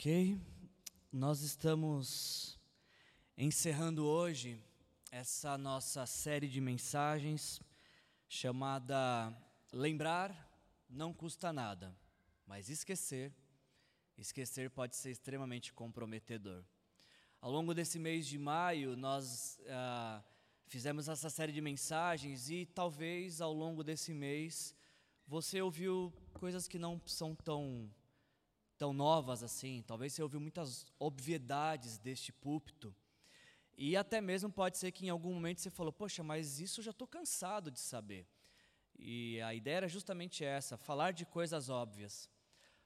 [0.00, 0.40] Ok?
[1.12, 2.58] Nós estamos
[3.36, 4.58] encerrando hoje
[5.10, 7.60] essa nossa série de mensagens
[8.26, 9.30] chamada
[9.70, 10.32] Lembrar
[10.88, 11.94] não custa nada,
[12.46, 13.30] mas esquecer,
[14.16, 16.64] esquecer pode ser extremamente comprometedor.
[17.38, 20.24] Ao longo desse mês de maio, nós ah,
[20.66, 24.74] fizemos essa série de mensagens e talvez ao longo desse mês
[25.26, 27.92] você ouviu coisas que não são tão
[28.80, 29.84] tão novas assim.
[29.86, 32.96] Talvez você ouviu muitas obviedades deste púlpito.
[33.76, 36.84] E até mesmo pode ser que em algum momento você falou: Poxa, mas isso eu
[36.84, 38.26] já estou cansado de saber.
[38.98, 42.26] E a ideia era justamente essa: falar de coisas óbvias,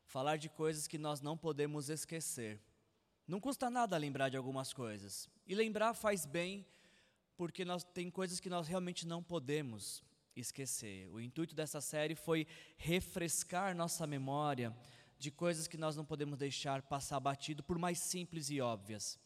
[0.04, 2.60] falar de coisas que nós não podemos esquecer.
[3.24, 5.28] Não custa nada lembrar de algumas coisas.
[5.46, 6.66] E lembrar faz bem,
[7.36, 10.02] porque nós, tem coisas que nós realmente não podemos
[10.34, 11.08] esquecer.
[11.12, 14.76] O intuito dessa série foi refrescar nossa memória
[15.24, 19.18] de coisas que nós não podemos deixar passar batido, por mais simples e óbvias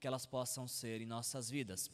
[0.00, 1.88] que elas possam ser em nossas vidas.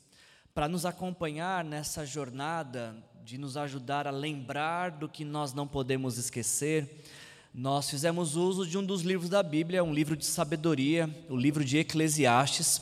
[0.55, 6.17] Para nos acompanhar nessa jornada, de nos ajudar a lembrar do que nós não podemos
[6.17, 7.05] esquecer,
[7.53, 11.63] nós fizemos uso de um dos livros da Bíblia, um livro de sabedoria, o livro
[11.63, 12.81] de Eclesiastes,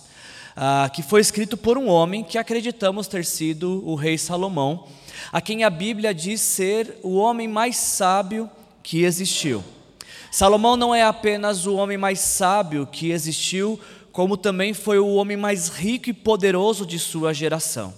[0.54, 4.86] ah, que foi escrito por um homem que acreditamos ter sido o rei Salomão,
[5.32, 8.48] a quem a Bíblia diz ser o homem mais sábio
[8.84, 9.64] que existiu.
[10.30, 13.80] Salomão não é apenas o homem mais sábio que existiu,
[14.12, 17.92] como também foi o homem mais rico e poderoso de sua geração.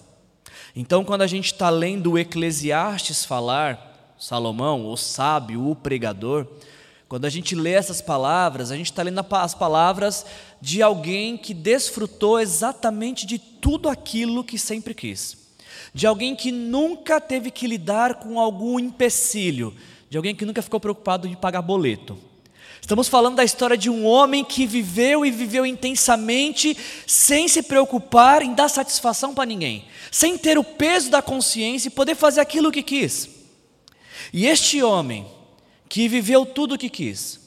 [0.74, 6.46] Então, quando a gente está lendo o Eclesiastes falar, Salomão, o sábio, o pregador,
[7.06, 10.24] quando a gente lê essas palavras, a gente está lendo as palavras
[10.58, 15.36] de alguém que desfrutou exatamente de tudo aquilo que sempre quis,
[15.92, 19.74] de alguém que nunca teve que lidar com algum empecilho,
[20.12, 22.18] de alguém que nunca ficou preocupado de pagar boleto.
[22.82, 28.42] Estamos falando da história de um homem que viveu e viveu intensamente, sem se preocupar
[28.42, 32.70] em dar satisfação para ninguém, sem ter o peso da consciência e poder fazer aquilo
[32.70, 33.26] que quis.
[34.34, 35.24] E este homem,
[35.88, 37.40] que viveu tudo o que quis,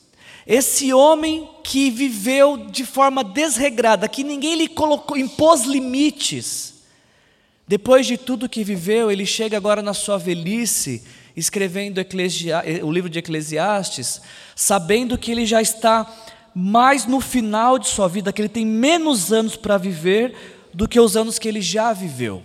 [0.47, 6.73] esse homem que viveu de forma desregrada, que ninguém lhe colocou, impôs limites,
[7.67, 11.03] depois de tudo que viveu, ele chega agora na sua velhice
[11.35, 11.99] escrevendo
[12.83, 14.21] o livro de Eclesiastes,
[14.55, 16.09] sabendo que ele já está
[16.53, 20.33] mais no final de sua vida, que ele tem menos anos para viver
[20.73, 22.41] do que os anos que ele já viveu.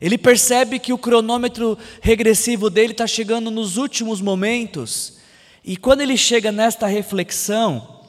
[0.00, 5.18] Ele percebe que o cronômetro regressivo dele está chegando nos últimos momentos,
[5.62, 8.00] e quando ele chega nesta reflexão,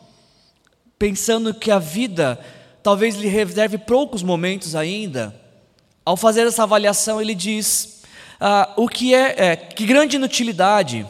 [0.98, 2.40] pensando que a vida
[2.82, 5.34] talvez lhe reserve poucos momentos ainda,
[6.06, 7.95] ao fazer essa avaliação, ele diz:
[8.40, 11.06] ah, o que é, é, que grande inutilidade.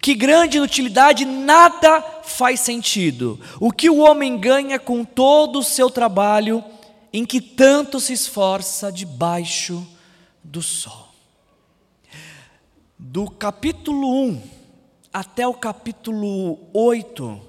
[0.00, 3.40] Que grande inutilidade, nada faz sentido.
[3.60, 6.62] O que o homem ganha com todo o seu trabalho,
[7.12, 9.86] em que tanto se esforça debaixo
[10.42, 11.08] do sol.
[12.98, 14.42] Do capítulo 1
[15.12, 17.40] até o capítulo 8,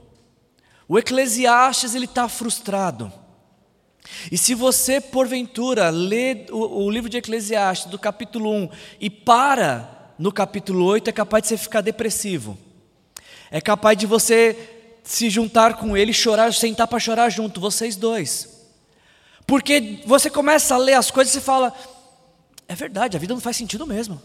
[0.87, 3.11] o Eclesiastes ele está frustrado.
[4.31, 8.69] E se você, porventura, lê o, o, livro de Eclesiastes, do capítulo 1,
[8.99, 12.57] e para no capítulo 8, é capaz de você ficar depressivo.
[13.49, 14.57] É capaz de você
[15.03, 18.57] se juntar com ele, chorar, sentar para chorar junto, vocês dois.
[19.45, 21.73] Porque você começa a ler as coisas e fala:
[22.67, 24.21] é verdade, a vida não faz sentido mesmo.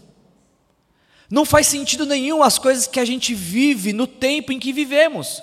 [1.29, 5.41] Não faz sentido nenhum as coisas que a gente vive no tempo em que vivemos.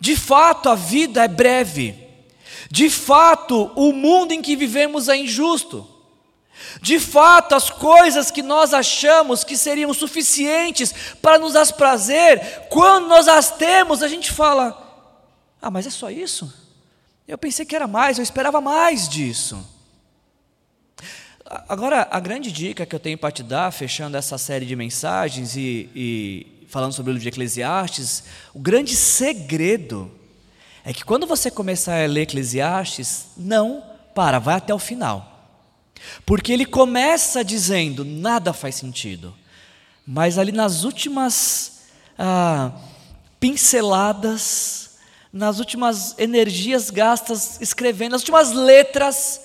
[0.00, 2.01] De fato, a vida é breve.
[2.72, 5.86] De fato, o mundo em que vivemos é injusto.
[6.80, 13.08] De fato, as coisas que nós achamos que seriam suficientes para nos dar prazer, quando
[13.08, 14.72] nós as temos, a gente fala:
[15.60, 16.50] Ah, mas é só isso?
[17.28, 19.62] Eu pensei que era mais, eu esperava mais disso.
[21.68, 25.56] Agora, a grande dica que eu tenho para te dar, fechando essa série de mensagens
[25.56, 30.10] e, e falando sobre o livro de Eclesiastes, o grande segredo
[30.84, 33.84] é que quando você começar a ler Eclesiastes, não
[34.14, 35.28] para, vai até o final.
[36.26, 39.34] Porque ele começa dizendo: nada faz sentido.
[40.06, 41.82] Mas ali nas últimas
[42.18, 42.72] ah,
[43.38, 44.96] pinceladas,
[45.32, 49.42] nas últimas energias gastas escrevendo, nas últimas letras,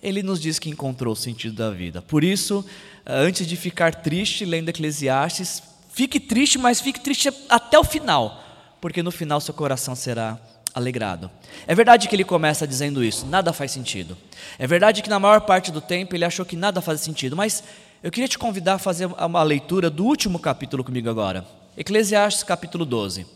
[0.00, 2.00] ele nos diz que encontrou o sentido da vida.
[2.00, 2.64] Por isso,
[3.04, 5.60] ah, antes de ficar triste lendo Eclesiastes,
[5.92, 8.40] fique triste, mas fique triste até o final,
[8.80, 10.38] porque no final seu coração será
[10.76, 11.30] alegrado.
[11.66, 14.14] É verdade que ele começa dizendo isso, nada faz sentido.
[14.58, 17.64] É verdade que na maior parte do tempo ele achou que nada faz sentido, mas
[18.02, 21.46] eu queria te convidar a fazer uma leitura do último capítulo comigo agora.
[21.78, 23.26] Eclesiastes capítulo 12.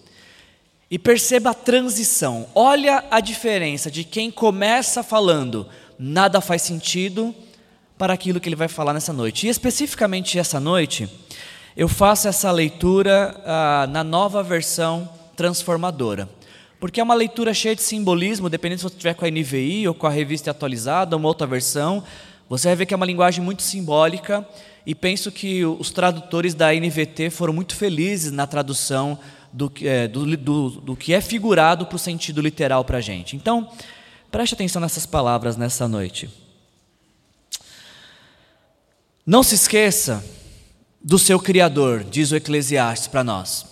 [0.90, 2.46] E perceba a transição.
[2.54, 5.66] Olha a diferença de quem começa falando,
[5.98, 7.34] nada faz sentido,
[7.96, 9.46] para aquilo que ele vai falar nessa noite.
[9.46, 11.08] E especificamente essa noite,
[11.74, 16.28] eu faço essa leitura ah, na nova versão transformadora.
[16.80, 19.94] Porque é uma leitura cheia de simbolismo, dependendo se você estiver com a NVI ou
[19.94, 22.02] com a revista atualizada, uma outra versão,
[22.48, 24.48] você vai ver que é uma linguagem muito simbólica
[24.86, 29.18] e penso que os tradutores da NVT foram muito felizes na tradução
[29.52, 33.36] do, é, do, do, do que é figurado para o sentido literal para a gente.
[33.36, 33.70] Então,
[34.30, 36.30] preste atenção nessas palavras nessa noite.
[39.26, 40.24] Não se esqueça
[41.02, 43.66] do seu Criador, diz o Eclesiastes para nós.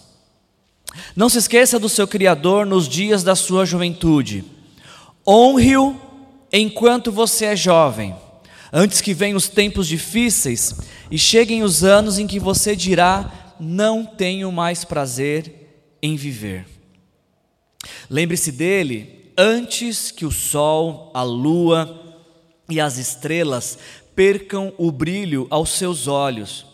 [1.14, 4.44] Não se esqueça do seu Criador nos dias da sua juventude.
[5.26, 5.96] Honre-o
[6.52, 8.14] enquanto você é jovem,
[8.72, 10.74] antes que venham os tempos difíceis
[11.10, 16.66] e cheguem os anos em que você dirá: Não tenho mais prazer em viver.
[18.08, 22.16] Lembre-se dele antes que o sol, a lua
[22.68, 23.78] e as estrelas
[24.14, 26.66] percam o brilho aos seus olhos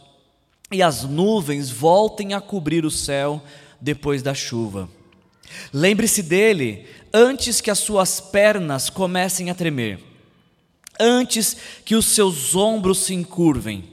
[0.72, 3.42] e as nuvens voltem a cobrir o céu
[3.84, 4.88] depois da chuva.
[5.70, 10.00] Lembre-se dele antes que as suas pernas comecem a tremer,
[10.98, 11.54] antes
[11.84, 13.84] que os seus ombros se encurvem.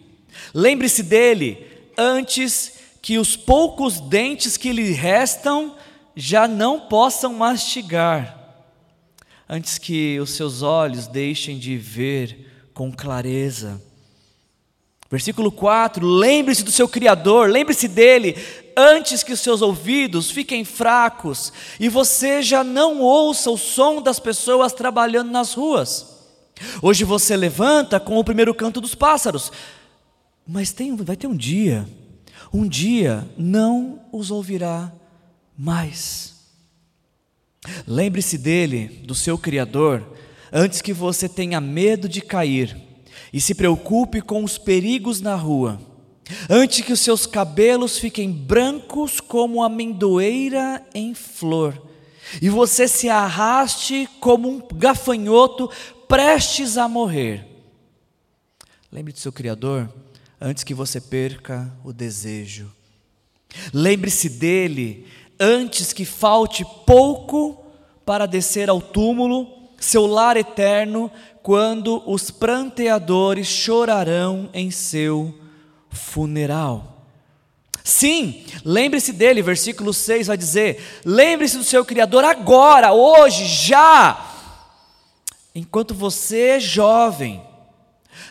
[0.53, 1.67] Lembre-se dele
[1.97, 5.75] antes que os poucos dentes que lhe restam
[6.15, 8.65] já não possam mastigar,
[9.47, 13.90] antes que os seus olhos deixem de ver com clareza.
[15.11, 18.37] Versículo 4: lembre-se do seu Criador, lembre-se dele
[18.77, 24.19] antes que os seus ouvidos fiquem fracos e você já não ouça o som das
[24.19, 26.07] pessoas trabalhando nas ruas.
[26.81, 29.51] Hoje você levanta com o primeiro canto dos pássaros,
[30.47, 31.85] mas tem, vai ter um dia,
[32.53, 34.93] um dia não os ouvirá
[35.57, 36.35] mais.
[37.85, 40.03] Lembre-se dele, do seu Criador,
[40.53, 42.90] antes que você tenha medo de cair
[43.31, 45.79] e se preocupe com os perigos na rua
[46.49, 51.81] antes que os seus cabelos fiquem brancos como a amendoeira em flor,
[52.41, 55.69] e você se arraste como um gafanhoto
[56.07, 57.45] prestes a morrer.
[58.91, 59.91] Lembre de seu Criador
[60.39, 62.71] antes que você perca o desejo.
[63.73, 65.05] Lembre-se dele
[65.39, 67.65] antes que falte pouco
[68.05, 69.47] para descer ao túmulo,
[69.79, 71.11] seu lar eterno,
[71.43, 75.37] quando os pranteadores chorarão em seu
[75.89, 76.91] funeral.
[77.83, 84.23] Sim, lembre-se dele, versículo 6 vai dizer: lembre-se do seu Criador agora, hoje, já,
[85.55, 87.41] enquanto você é jovem,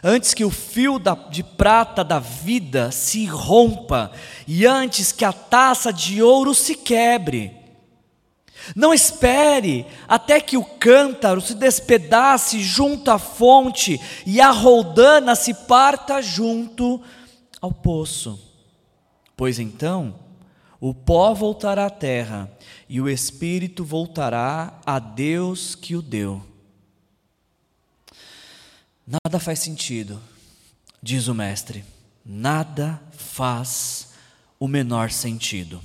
[0.02, 4.12] antes que o fio de prata da vida se rompa
[4.46, 7.59] e antes que a taça de ouro se quebre.
[8.74, 15.54] Não espere até que o cântaro se despedace junto à fonte e a roldana se
[15.54, 17.00] parta junto
[17.60, 18.38] ao poço.
[19.36, 20.14] Pois então
[20.80, 22.50] o pó voltará à terra
[22.88, 26.42] e o espírito voltará a Deus que o deu.
[29.06, 30.20] Nada faz sentido,
[31.02, 31.84] diz o mestre,
[32.24, 34.12] nada faz
[34.58, 35.82] o menor sentido.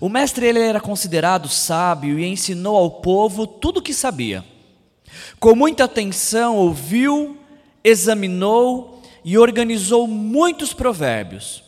[0.00, 4.44] O mestre ele era considerado sábio e ensinou ao povo tudo o que sabia.
[5.38, 7.36] Com muita atenção ouviu,
[7.82, 11.62] examinou e organizou muitos provérbios.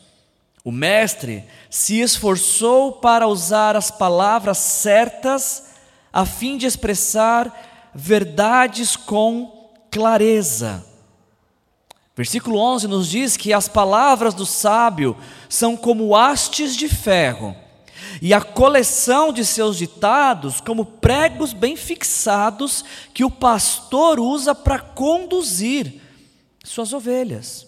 [0.64, 5.70] O mestre se esforçou para usar as palavras certas
[6.12, 10.84] a fim de expressar verdades com clareza.
[12.16, 15.16] Versículo 11 nos diz que as palavras do sábio
[15.48, 17.56] são como hastes de ferro,
[18.20, 24.78] e a coleção de seus ditados como pregos bem fixados que o pastor usa para
[24.78, 26.00] conduzir
[26.64, 27.66] suas ovelhas.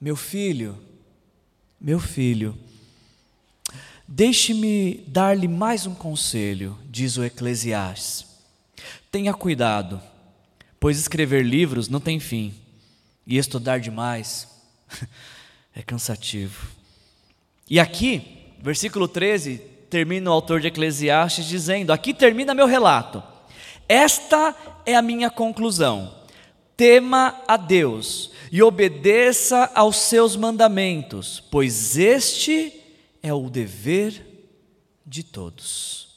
[0.00, 0.78] Meu filho,
[1.80, 2.58] meu filho,
[4.06, 8.26] deixe-me dar-lhe mais um conselho, diz o Eclesiastes.
[9.10, 10.00] Tenha cuidado,
[10.80, 12.54] pois escrever livros não tem fim,
[13.26, 14.48] e estudar demais
[15.74, 16.68] é cansativo.
[17.68, 19.58] E aqui, versículo 13,
[19.90, 23.22] termina o autor de Eclesiastes dizendo: Aqui termina meu relato.
[23.88, 26.22] Esta é a minha conclusão
[26.82, 32.72] tema a Deus e obedeça aos seus mandamentos, pois este
[33.22, 34.50] é o dever
[35.06, 36.08] de todos.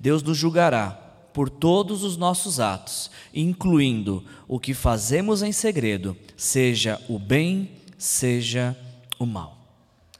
[0.00, 0.92] Deus nos julgará
[1.34, 8.74] por todos os nossos atos, incluindo o que fazemos em segredo, seja o bem, seja
[9.18, 9.58] o mal.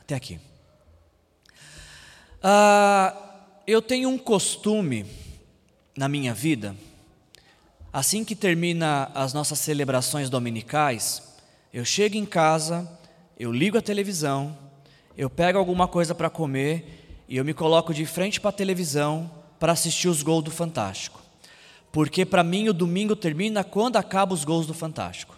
[0.00, 0.51] Até aqui.
[2.44, 3.14] Ah,
[3.68, 5.06] eu tenho um costume
[5.96, 6.75] na minha vida,
[7.92, 11.22] assim que termina as nossas celebrações dominicais,
[11.72, 12.90] eu chego em casa,
[13.38, 14.58] eu ligo a televisão,
[15.16, 19.30] eu pego alguma coisa para comer e eu me coloco de frente para a televisão
[19.61, 21.22] para assistir os gols do Fantástico.
[21.92, 25.37] Porque para mim o domingo termina quando acabam os gols do Fantástico.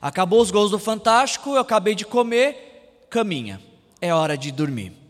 [0.00, 3.60] Acabou os gols do Fantástico, eu acabei de comer, caminha.
[4.00, 5.01] É hora de dormir.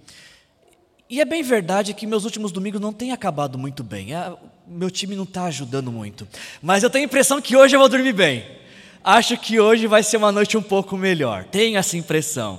[1.12, 4.14] E é bem verdade que meus últimos domingos não têm acabado muito bem.
[4.14, 4.33] É,
[4.66, 6.26] meu time não está ajudando muito.
[6.62, 8.47] Mas eu tenho a impressão que hoje eu vou dormir bem.
[9.04, 11.45] Acho que hoje vai ser uma noite um pouco melhor.
[11.45, 12.59] Tenho essa impressão.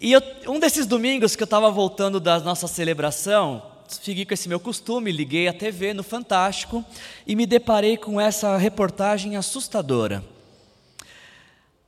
[0.00, 4.48] E eu, um desses domingos que eu estava voltando da nossa celebração, fiquei com esse
[4.48, 6.84] meu costume, liguei a TV no Fantástico
[7.26, 10.22] e me deparei com essa reportagem assustadora.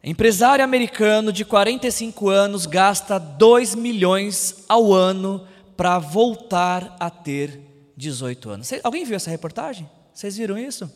[0.03, 7.61] Empresário americano de 45 anos gasta 2 milhões ao ano para voltar a ter
[7.97, 8.73] 18 anos.
[8.83, 9.89] alguém viu essa reportagem?
[10.13, 10.91] Vocês viram isso?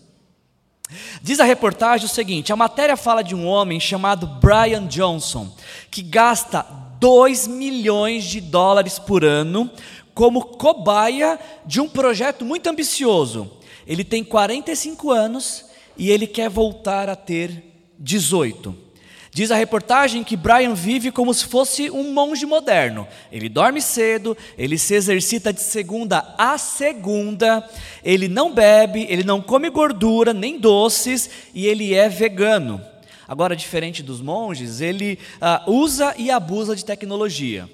[1.23, 5.55] Diz a reportagem o seguinte: a matéria fala de um homem chamado Brian Johnson,
[5.91, 6.63] que gasta
[6.99, 9.71] 2 milhões de dólares por ano
[10.15, 13.51] como cobaia de um projeto muito ambicioso.
[13.87, 15.65] Ele tem 45 anos
[15.97, 17.65] e ele quer voltar a ter
[17.99, 18.90] 18.
[19.33, 23.07] Diz a reportagem que Brian vive como se fosse um monge moderno.
[23.31, 27.65] Ele dorme cedo, ele se exercita de segunda a segunda,
[28.03, 32.81] ele não bebe, ele não come gordura nem doces e ele é vegano.
[33.29, 37.71] Agora, diferente dos monges, ele uh, usa e abusa de tecnologia.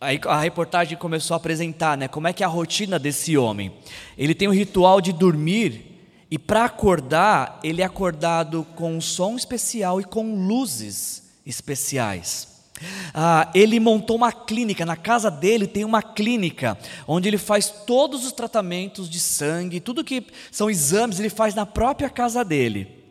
[0.00, 3.72] Aí a reportagem começou a apresentar né, como é que é a rotina desse homem.
[4.16, 5.95] Ele tem o ritual de dormir
[6.30, 12.48] e para acordar, ele é acordado com um som especial e com luzes especiais.
[13.14, 18.26] Ah, ele montou uma clínica, na casa dele tem uma clínica, onde ele faz todos
[18.26, 23.04] os tratamentos de sangue, tudo que são exames, ele faz na própria casa dele.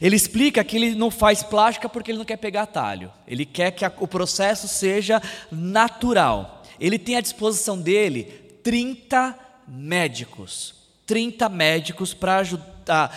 [0.00, 3.70] Ele explica que ele não faz plástica porque ele não quer pegar talho, ele quer
[3.70, 6.62] que a, o processo seja natural.
[6.80, 8.24] Ele tem à disposição dele
[8.62, 9.38] 30
[9.68, 10.81] médicos
[11.12, 12.42] 30 médicos para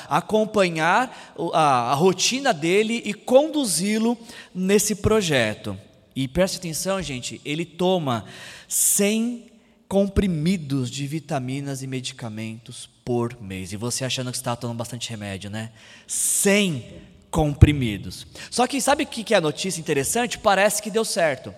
[0.09, 4.17] acompanhar a, a rotina dele e conduzi-lo
[4.53, 5.79] nesse projeto.
[6.13, 8.25] E preste atenção, gente, ele toma
[8.67, 9.45] 100
[9.87, 13.71] comprimidos de vitaminas e medicamentos por mês.
[13.71, 15.71] E você achando que está tomando bastante remédio, né?
[16.05, 16.83] 100
[17.31, 18.27] comprimidos.
[18.51, 20.37] Só que sabe o que é a notícia interessante?
[20.37, 21.53] Parece que deu certo.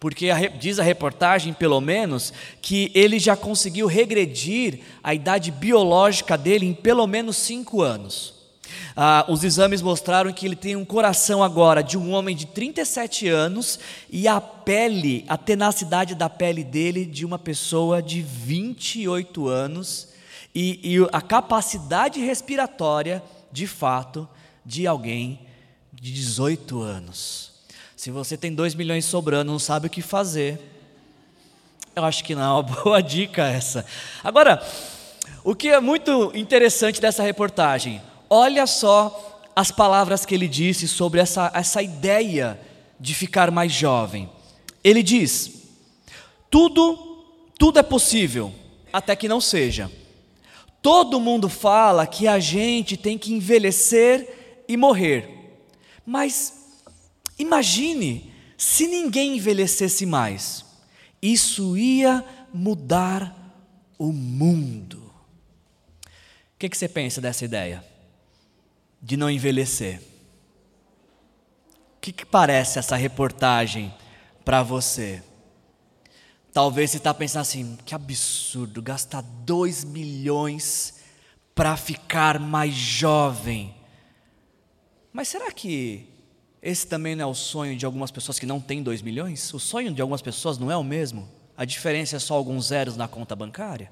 [0.00, 6.38] Porque a, diz a reportagem, pelo menos, que ele já conseguiu regredir a idade biológica
[6.38, 8.38] dele em pelo menos cinco anos.
[8.94, 13.28] Ah, os exames mostraram que ele tem um coração agora de um homem de 37
[13.28, 13.78] anos
[14.10, 20.08] e a pele, a tenacidade da pele dele de uma pessoa de 28 anos
[20.54, 24.28] e, e a capacidade respiratória, de fato,
[24.64, 25.40] de alguém
[25.92, 27.57] de 18 anos.
[27.98, 30.60] Se você tem 2 milhões sobrando, não sabe o que fazer,
[31.96, 33.84] eu acho que não é uma boa dica essa.
[34.22, 34.64] Agora,
[35.42, 38.00] o que é muito interessante dessa reportagem,
[38.30, 42.60] olha só as palavras que ele disse sobre essa, essa ideia
[43.00, 44.30] de ficar mais jovem.
[44.84, 45.64] Ele diz:
[46.48, 47.24] tudo,
[47.58, 48.54] tudo é possível,
[48.92, 49.90] até que não seja.
[50.80, 55.58] Todo mundo fala que a gente tem que envelhecer e morrer,
[56.06, 56.57] mas
[57.38, 60.64] Imagine se ninguém envelhecesse mais.
[61.22, 63.34] Isso ia mudar
[63.98, 65.12] o mundo.
[66.04, 67.84] O que, que você pensa dessa ideia?
[69.00, 70.00] De não envelhecer?
[71.96, 73.94] O que, que parece essa reportagem
[74.44, 75.22] para você?
[76.52, 81.00] Talvez você está pensando assim: que absurdo, gastar 2 milhões
[81.54, 83.74] para ficar mais jovem.
[85.12, 86.07] Mas será que
[86.62, 89.52] esse também não é o sonho de algumas pessoas que não têm 2 milhões?
[89.54, 91.28] O sonho de algumas pessoas não é o mesmo?
[91.56, 93.90] A diferença é só alguns zeros na conta bancária?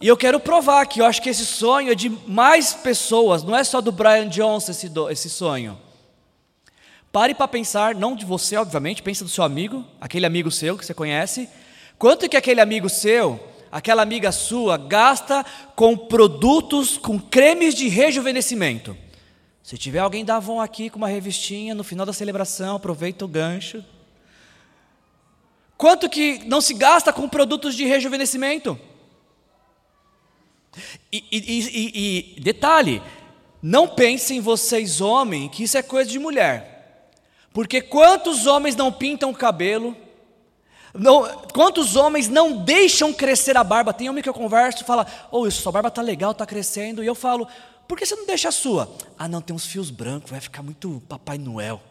[0.00, 3.56] E eu quero provar que eu acho que esse sonho é de mais pessoas, não
[3.56, 5.78] é só do Brian Johnson esse, do, esse sonho.
[7.10, 10.84] Pare para pensar, não de você, obviamente, pensa do seu amigo, aquele amigo seu que
[10.84, 11.48] você conhece.
[11.98, 13.40] Quanto que aquele amigo seu,
[13.70, 15.44] aquela amiga sua, gasta
[15.74, 19.03] com produtos, com cremes de rejuvenescimento?
[19.64, 23.28] Se tiver alguém da Avon aqui com uma revistinha no final da celebração, aproveita o
[23.28, 23.82] gancho.
[25.74, 28.78] Quanto que não se gasta com produtos de rejuvenescimento?
[31.10, 33.02] E, e, e, e detalhe,
[33.62, 37.08] não pensem vocês, homens, que isso é coisa de mulher.
[37.50, 39.96] Porque quantos homens não pintam o cabelo,
[40.92, 43.94] Não, quantos homens não deixam crescer a barba?
[43.94, 47.02] Tem homem que eu converso e fala, oh, sua barba está legal, está crescendo.
[47.02, 47.48] E eu falo,
[47.86, 48.96] por que você não deixa a sua?
[49.18, 51.82] Ah, não, tem uns fios brancos, vai ficar muito Papai Noel.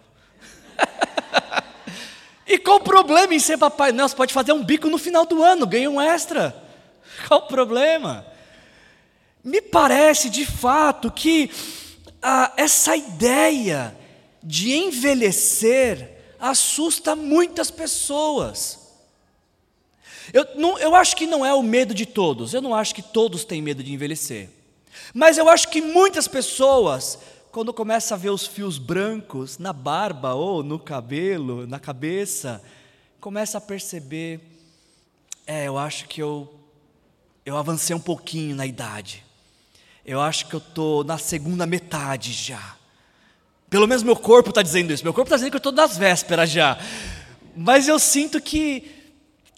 [2.48, 4.10] e qual o problema em ser Papai Noel?
[4.10, 6.56] Você pode fazer um bico no final do ano, ganha um extra.
[7.28, 8.26] Qual o problema?
[9.44, 11.52] Me parece de fato que
[12.22, 13.96] ah, essa ideia
[14.42, 16.10] de envelhecer
[16.40, 18.80] assusta muitas pessoas.
[20.34, 23.02] Eu, não, eu acho que não é o medo de todos, eu não acho que
[23.02, 24.50] todos têm medo de envelhecer.
[25.14, 27.18] Mas eu acho que muitas pessoas,
[27.52, 32.62] quando começam a ver os fios brancos na barba ou no cabelo, na cabeça,
[33.20, 34.42] começa a perceber,
[35.48, 36.54] é, eu acho que eu,
[37.46, 39.24] eu avancei um pouquinho na idade.
[40.06, 42.76] Eu acho que eu estou na segunda metade já.
[43.70, 45.04] Pelo menos meu corpo está dizendo isso.
[45.04, 46.78] Meu corpo está dizendo que eu estou nas vésperas já.
[47.56, 48.92] Mas eu sinto que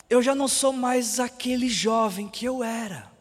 [0.09, 3.11] eu já não sou mais aquele jovem que eu era.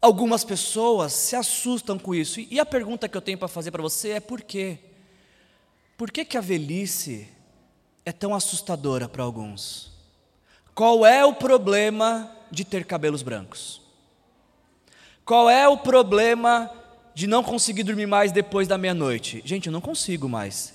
[0.00, 2.40] Algumas pessoas se assustam com isso.
[2.40, 4.78] E a pergunta que eu tenho para fazer para você é por quê?
[5.96, 7.28] Por que, que a velhice
[8.04, 9.92] é tão assustadora para alguns?
[10.74, 13.82] Qual é o problema de ter cabelos brancos?
[15.24, 16.70] Qual é o problema
[17.12, 19.42] de não conseguir dormir mais depois da meia-noite?
[19.44, 20.74] Gente, eu não consigo mais.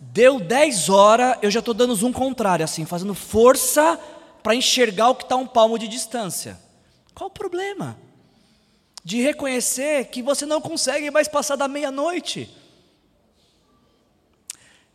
[0.00, 3.98] Deu 10 horas, eu já estou dando zoom contrário, assim, fazendo força
[4.42, 6.58] para enxergar o que está um palmo de distância.
[7.12, 7.98] Qual o problema?
[9.04, 12.48] De reconhecer que você não consegue mais passar da meia-noite.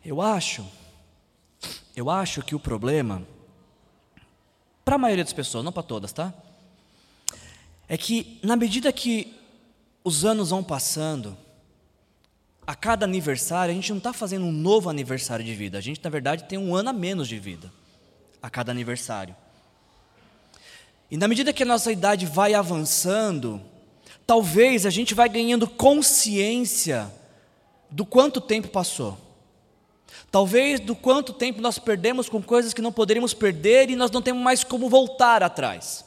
[0.04, 0.64] Eu acho,
[1.96, 3.26] eu acho que o problema,
[4.84, 6.32] para a maioria das pessoas, não para todas, tá?
[7.88, 9.34] é que, na medida que
[10.02, 11.36] os anos vão passando,
[12.66, 16.02] a cada aniversário, a gente não está fazendo um novo aniversário de vida, a gente,
[16.02, 17.72] na verdade, tem um ano a menos de vida,
[18.42, 19.36] a cada aniversário.
[21.08, 23.62] E na medida que a nossa idade vai avançando,
[24.26, 27.10] talvez a gente vai ganhando consciência
[27.90, 29.16] do quanto tempo passou.
[30.30, 34.20] Talvez do quanto tempo nós perdemos com coisas que não poderíamos perder e nós não
[34.20, 36.04] temos mais como voltar atrás.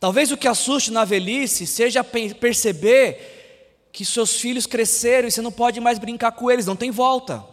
[0.00, 5.52] Talvez o que assuste na velhice seja perceber que seus filhos cresceram e você não
[5.52, 7.44] pode mais brincar com eles, não tem volta.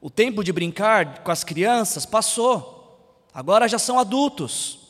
[0.00, 4.87] O tempo de brincar com as crianças passou, agora já são adultos.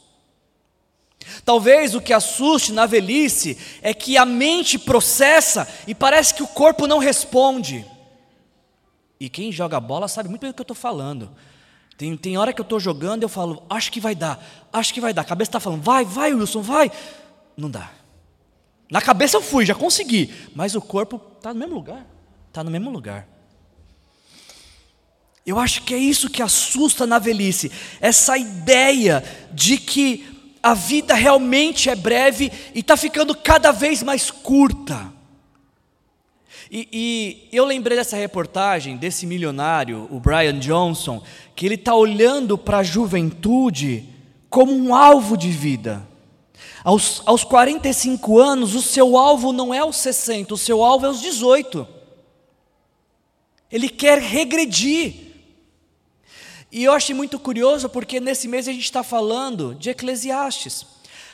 [1.44, 6.48] Talvez o que assuste na velhice é que a mente processa e parece que o
[6.48, 7.84] corpo não responde.
[9.20, 11.30] E quem joga bola sabe muito bem do que eu estou falando.
[11.96, 14.94] Tem, tem hora que eu estou jogando e eu falo, acho que vai dar, acho
[14.94, 15.22] que vai dar.
[15.22, 16.92] A cabeça está falando, vai, vai, Wilson, vai.
[17.56, 17.90] Não dá.
[18.90, 22.06] Na cabeça eu fui, já consegui, mas o corpo está no mesmo lugar.
[22.46, 23.28] Está no mesmo lugar.
[25.44, 30.37] Eu acho que é isso que assusta na velhice, essa ideia de que
[30.70, 35.12] a vida realmente é breve e está ficando cada vez mais curta.
[36.70, 41.22] E, e, eu lembrei dessa reportagem desse milionário, o Brian Johnson,
[41.56, 44.04] que ele está olhando para a juventude
[44.50, 46.06] como um alvo de vida.
[46.84, 51.08] Aos, aos 45 anos, o seu alvo não é os 60, o seu alvo é
[51.08, 51.88] os 18.
[53.70, 55.27] Ele quer regredir.
[56.70, 60.86] E eu achei muito curioso porque nesse mês a gente está falando de Eclesiastes.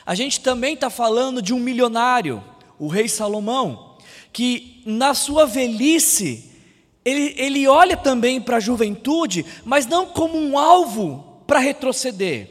[0.05, 2.43] A gente também está falando de um milionário,
[2.79, 3.95] o rei Salomão
[4.35, 6.51] que na sua velhice,
[7.05, 12.49] ele, ele olha também para a juventude, mas não como um alvo para retroceder.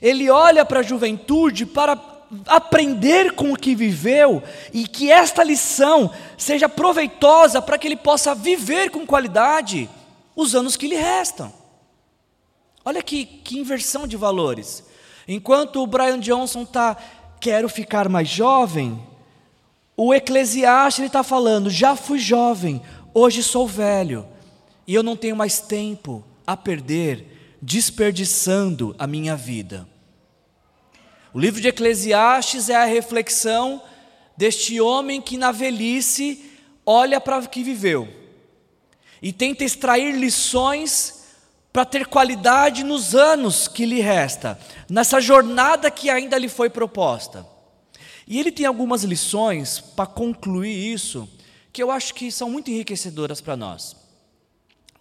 [0.00, 2.00] Ele olha para a juventude para
[2.46, 4.40] aprender com o que viveu
[4.72, 9.90] e que esta lição seja proveitosa para que ele possa viver com qualidade
[10.36, 11.52] os anos que lhe restam.
[12.88, 14.82] Olha que, que inversão de valores.
[15.28, 16.96] Enquanto o Brian Johnson está,
[17.38, 18.98] quero ficar mais jovem,
[19.94, 22.80] o Eclesiastes está falando: já fui jovem,
[23.12, 24.26] hoje sou velho,
[24.86, 29.86] e eu não tenho mais tempo a perder, desperdiçando a minha vida.
[31.34, 33.82] O livro de Eclesiastes é a reflexão
[34.34, 36.42] deste homem que na velhice
[36.86, 38.08] olha para o que viveu
[39.20, 41.17] e tenta extrair lições
[41.78, 44.58] para ter qualidade nos anos que lhe resta,
[44.90, 47.46] nessa jornada que ainda lhe foi proposta.
[48.26, 51.28] E ele tem algumas lições para concluir isso,
[51.72, 53.94] que eu acho que são muito enriquecedoras para nós.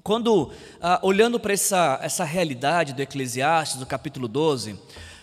[0.03, 4.79] Quando, ah, olhando para essa, essa realidade do Eclesiastes, do capítulo 12,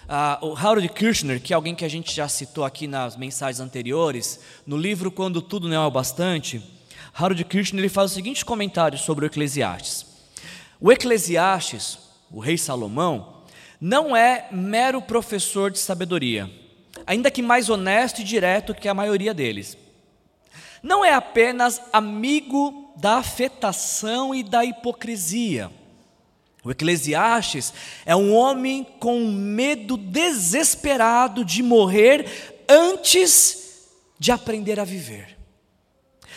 [0.09, 3.61] ah, o Harold Kirchner, que é alguém que a gente já citou aqui nas mensagens
[3.61, 6.61] anteriores, no livro Quando Tudo Não é o Bastante,
[7.15, 10.14] Harold Kirchner ele faz o seguinte comentário sobre o Eclesiastes.
[10.85, 13.43] O Eclesiastes o rei Salomão,
[13.81, 16.51] não é mero professor de sabedoria,
[17.07, 19.79] ainda que mais honesto e direto que a maioria deles.
[20.83, 25.71] Não é apenas amigo da afetação e da hipocrisia.
[26.63, 27.73] O Eclesiastes
[28.05, 35.39] é um homem com medo desesperado de morrer antes de aprender a viver.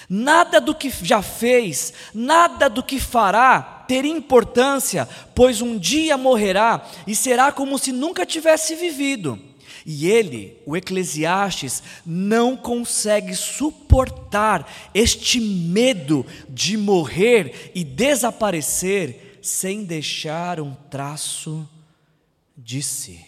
[0.08, 6.86] Nada do que já fez, nada do que fará teria importância, pois um dia morrerá
[7.06, 9.40] e será como se nunca tivesse vivido.
[9.86, 20.60] E ele, o Eclesiastes, não consegue suportar este medo de morrer e desaparecer sem deixar
[20.60, 21.68] um traço
[22.58, 23.26] de si.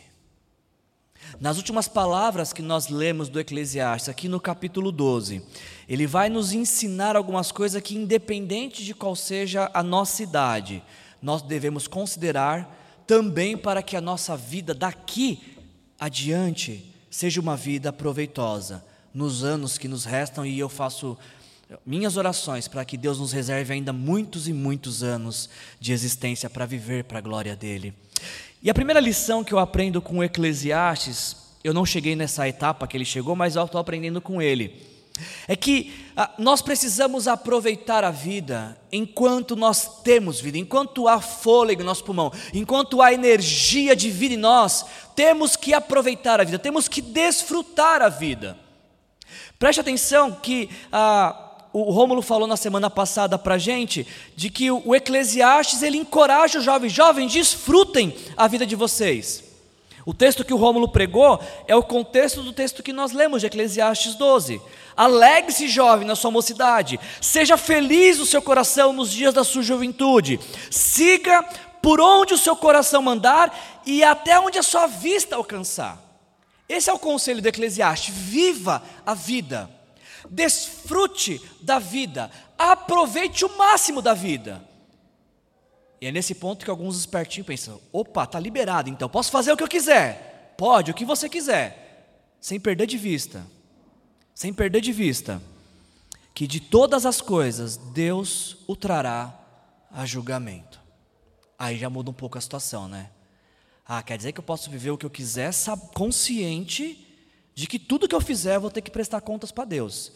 [1.39, 5.41] Nas últimas palavras que nós lemos do Eclesiastes, aqui no capítulo 12,
[5.89, 10.84] ele vai nos ensinar algumas coisas que, independente de qual seja a nossa idade,
[11.19, 15.58] nós devemos considerar também para que a nossa vida daqui
[15.99, 21.17] adiante seja uma vida proveitosa nos anos que nos restam e eu faço
[21.84, 25.49] minhas orações para que Deus nos reserve ainda muitos e muitos anos
[25.80, 27.95] de existência para viver para a glória dele.
[28.62, 32.95] E a primeira lição que eu aprendo com Eclesiastes, eu não cheguei nessa etapa que
[32.95, 34.99] ele chegou, mas eu estou aprendendo com ele.
[35.48, 41.82] É que ah, nós precisamos aproveitar a vida enquanto nós temos vida, enquanto há fôlego
[41.82, 46.60] no nosso pulmão, enquanto há energia de vida em nós, temos que aproveitar a vida,
[46.60, 48.58] temos que desfrutar a vida.
[49.58, 54.72] Preste atenção que ah, o Rômulo falou na semana passada para a gente, de que
[54.72, 59.49] o Eclesiastes ele encoraja os jovens, jovens, desfrutem a vida de vocês.
[60.10, 63.45] O texto que o Rômulo pregou é o contexto do texto que nós lemos de
[63.45, 64.60] Eclesiastes 12.
[64.98, 70.39] Alegre-se, jovem, na sua mocidade, seja feliz o seu coração nos dias da sua juventude,
[70.72, 71.43] siga
[71.80, 76.02] por onde o seu coração mandar e até onde a sua vista alcançar.
[76.67, 79.69] Esse é o conselho do Eclesiastes: viva a vida
[80.30, 84.62] desfrute da vida, aproveite o máximo da vida.
[86.02, 89.58] E é nesse ponto que alguns espertinhos pensam: opa, está liberado, então posso fazer o
[89.58, 90.56] que eu quiser.
[90.58, 93.46] Pode, o que você quiser, sem perder de vista,
[94.36, 95.42] sem perder de vista,
[96.34, 99.38] que de todas as coisas Deus o trará
[99.92, 100.80] a julgamento.
[101.58, 103.10] Aí já muda um pouco a situação, né?
[103.86, 105.52] Ah, quer dizer que eu posso viver o que eu quiser,
[105.94, 107.06] consciente
[107.56, 110.14] de que tudo que eu fizer eu vou ter que prestar contas para Deus.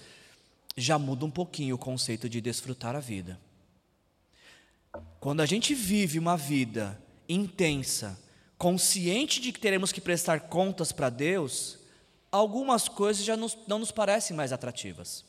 [0.77, 3.39] Já muda um pouquinho o conceito de desfrutar a vida.
[5.23, 8.19] Quando a gente vive uma vida intensa,
[8.57, 11.79] consciente de que teremos que prestar contas para Deus,
[12.29, 15.23] algumas coisas já nos, não nos parecem mais atrativas.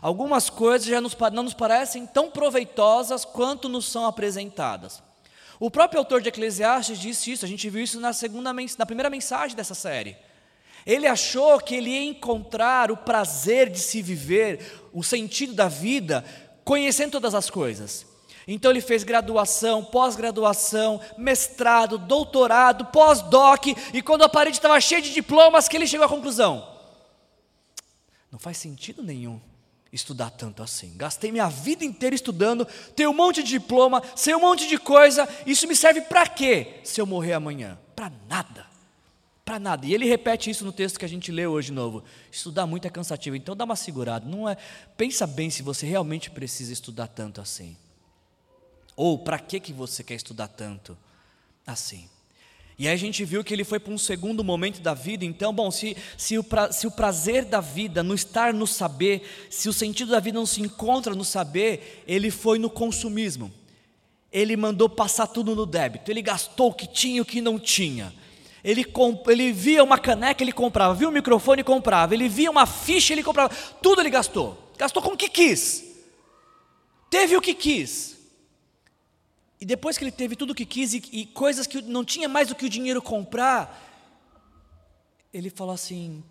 [0.00, 5.02] Algumas coisas já nos, não nos parecem tão proveitosas quanto nos são apresentadas.
[5.58, 9.10] O próprio autor de Eclesiastes disse isso, a gente viu isso na, segunda, na primeira
[9.10, 10.16] mensagem dessa série.
[10.86, 16.24] Ele achou que ele ia encontrar o prazer de se viver, o sentido da vida,
[16.64, 18.14] conhecendo todas as coisas.
[18.46, 25.12] Então ele fez graduação, pós-graduação, mestrado, doutorado, pós-doc, e quando a parede estava cheia de
[25.12, 26.66] diplomas, que ele chegou à conclusão:
[28.30, 29.40] não faz sentido nenhum
[29.92, 30.96] estudar tanto assim.
[30.96, 35.28] Gastei minha vida inteira estudando, tenho um monte de diploma, sei um monte de coisa,
[35.44, 37.78] isso me serve para quê se eu morrer amanhã?
[37.96, 38.66] Para nada
[39.46, 39.86] para nada.
[39.86, 42.02] E ele repete isso no texto que a gente leu hoje de novo.
[42.32, 44.28] Estudar muito é cansativo, então dá uma segurada.
[44.28, 44.56] Não é,
[44.96, 47.76] pensa bem se você realmente precisa estudar tanto assim.
[48.96, 50.96] Ou para que que você quer estudar tanto
[51.66, 52.08] assim?
[52.78, 55.52] E aí a gente viu que ele foi para um segundo momento da vida, então,
[55.52, 59.68] bom, se, se, o pra, se o prazer da vida, no estar no saber, se
[59.68, 63.52] o sentido da vida não se encontra no saber, ele foi no consumismo.
[64.32, 67.58] Ele mandou passar tudo no débito, ele gastou o que tinha e o que não
[67.58, 68.12] tinha
[68.66, 68.84] ele,
[69.28, 73.22] ele via uma caneca, ele comprava, via um microfone, comprava, ele via uma ficha, ele
[73.22, 74.58] comprava, tudo ele gastou.
[74.76, 75.84] Gastou com o que quis.
[77.08, 78.15] Teve o que quis.
[79.60, 82.28] E depois que ele teve tudo o que quis e, e coisas que não tinha
[82.28, 83.82] mais do que o dinheiro comprar,
[85.32, 86.22] ele falou assim: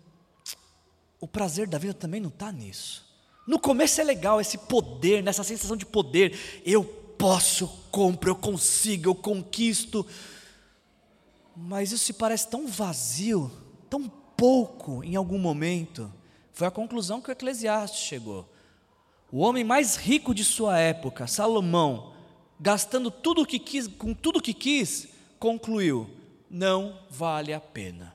[1.20, 3.04] o prazer da vida também não está nisso.
[3.46, 6.62] No começo é legal esse poder, nessa sensação de poder.
[6.64, 10.06] Eu posso, compro, eu consigo, eu conquisto.
[11.56, 13.50] Mas isso se parece tão vazio,
[13.88, 16.12] tão pouco em algum momento.
[16.52, 18.48] Foi a conclusão que o Eclesiastes chegou.
[19.30, 22.12] O homem mais rico de sua época, Salomão,
[22.58, 26.10] gastando tudo que quis, com tudo que quis, concluiu:
[26.50, 28.14] não vale a pena.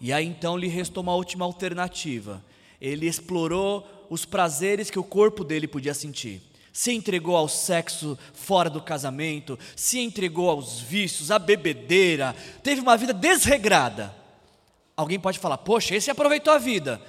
[0.00, 2.44] E aí então lhe restou uma última alternativa.
[2.80, 6.42] Ele explorou os prazeres que o corpo dele podia sentir.
[6.72, 12.96] se entregou ao sexo fora do casamento, se entregou aos vícios, à bebedeira, teve uma
[12.96, 14.12] vida desregrada.
[14.96, 17.00] Alguém pode falar, poxa, esse aproveitou a vida.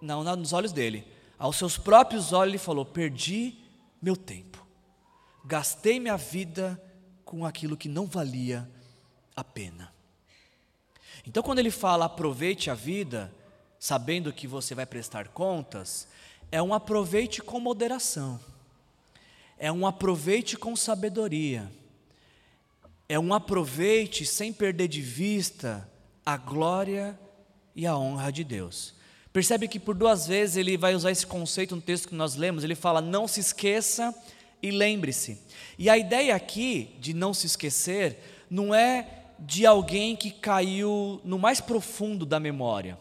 [0.00, 1.04] Não, nos olhos dele.
[1.36, 3.56] Aos seus próprios olhos, ele falou: perdi
[4.00, 4.51] meu tempo,
[5.44, 6.80] gastei minha vida
[7.24, 8.68] com aquilo que não valia
[9.34, 9.92] a pena.
[11.26, 13.32] Então, quando ele fala aproveite a vida,
[13.78, 16.08] sabendo que você vai prestar contas,
[16.50, 18.40] é um aproveite com moderação
[19.62, 21.70] é um aproveite com sabedoria,
[23.08, 25.88] é um aproveite sem perder de vista
[26.26, 27.16] a glória
[27.72, 28.92] e a honra de Deus.
[29.32, 32.64] Percebe que por duas vezes ele vai usar esse conceito no texto que nós lemos,
[32.64, 34.12] ele fala: não se esqueça
[34.62, 35.38] e lembre-se.
[35.78, 41.38] E a ideia aqui de não se esquecer não é de alguém que caiu no
[41.38, 42.96] mais profundo da memória.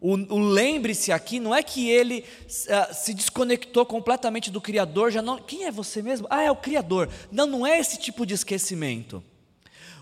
[0.00, 5.20] O, o lembre-se aqui não é que ele uh, se desconectou completamente do Criador, já
[5.20, 5.38] não.
[5.38, 6.26] Quem é você mesmo?
[6.30, 7.10] Ah, é o Criador.
[7.30, 9.22] Não, não é esse tipo de esquecimento.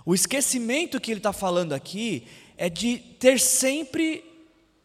[0.05, 4.25] O esquecimento que ele está falando aqui é de ter sempre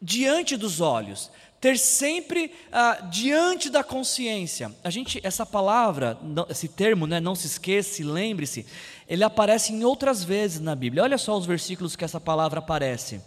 [0.02, 1.30] diante dos olhos,
[1.64, 4.70] ter sempre uh, diante da consciência.
[4.84, 6.18] A gente, essa palavra,
[6.50, 8.66] esse termo, né, não se esqueça, lembre-se,
[9.08, 11.02] ele aparece em outras vezes na Bíblia.
[11.02, 13.18] Olha só os versículos que essa palavra aparece.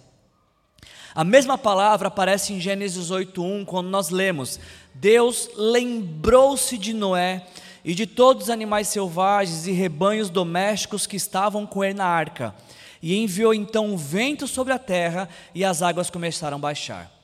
[1.16, 4.60] A mesma palavra aparece em Gênesis 8:1, quando nós lemos:
[4.94, 7.44] Deus lembrou-se de Noé
[7.84, 12.54] e de todos os animais selvagens e rebanhos domésticos que estavam com ele na arca,
[13.02, 17.17] e enviou então um vento sobre a terra e as águas começaram a baixar.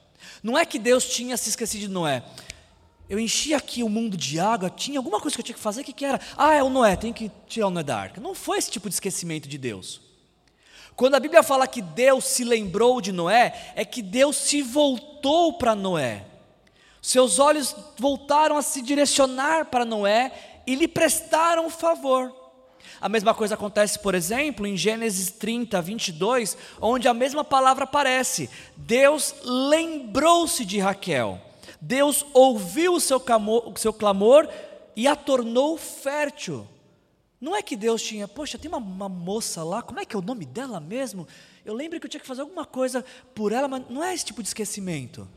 [0.44, 2.22] Não é que Deus tinha se esquecido de Noé.
[3.10, 5.82] Eu enchi aqui o mundo de água, tinha alguma coisa que eu tinha que fazer,
[5.82, 6.20] o que, que era?
[6.38, 8.20] Ah, é o Noé, tem que tirar o Noé da arca.
[8.20, 10.02] Não foi esse tipo de esquecimento de Deus.
[10.96, 15.54] Quando a Bíblia fala que Deus se lembrou de Noé, é que Deus se voltou
[15.54, 16.26] para Noé.
[17.02, 20.32] Seus olhos voltaram a se direcionar para Noé
[20.68, 22.43] e lhe prestaram favor.
[23.04, 28.50] A mesma coisa acontece, por exemplo, em Gênesis 30, 22, onde a mesma palavra aparece.
[28.78, 31.38] Deus lembrou-se de Raquel.
[31.82, 34.48] Deus ouviu o seu clamor, o seu clamor
[34.96, 36.66] e a tornou fértil.
[37.42, 40.20] Não é que Deus tinha, poxa, tem uma, uma, moça lá, como é que é
[40.20, 41.28] o nome dela mesmo?
[41.66, 43.04] Eu lembro que eu tinha que fazer alguma coisa
[43.36, 45.28] por ela, mas não é esse tipo de esquecimento.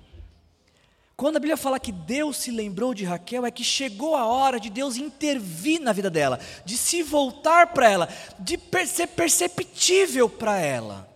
[1.17, 4.61] Quando a Bíblia fala que Deus se lembrou de Raquel, é que chegou a hora
[4.61, 10.59] de Deus intervir na vida dela, de se voltar para ela, de ser perceptível para
[10.59, 11.09] ela.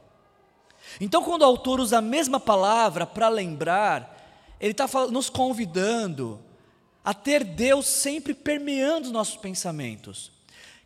[0.98, 4.16] Então, quando o autor usa a mesma palavra para lembrar,
[4.58, 6.40] ele está nos convidando
[7.04, 10.32] a ter Deus sempre permeando os nossos pensamentos.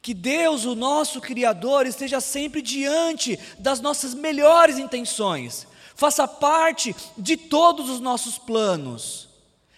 [0.02, 7.36] Que Deus, o nosso Criador, esteja sempre diante das nossas melhores intenções, faça parte de
[7.36, 9.28] todos os nossos planos,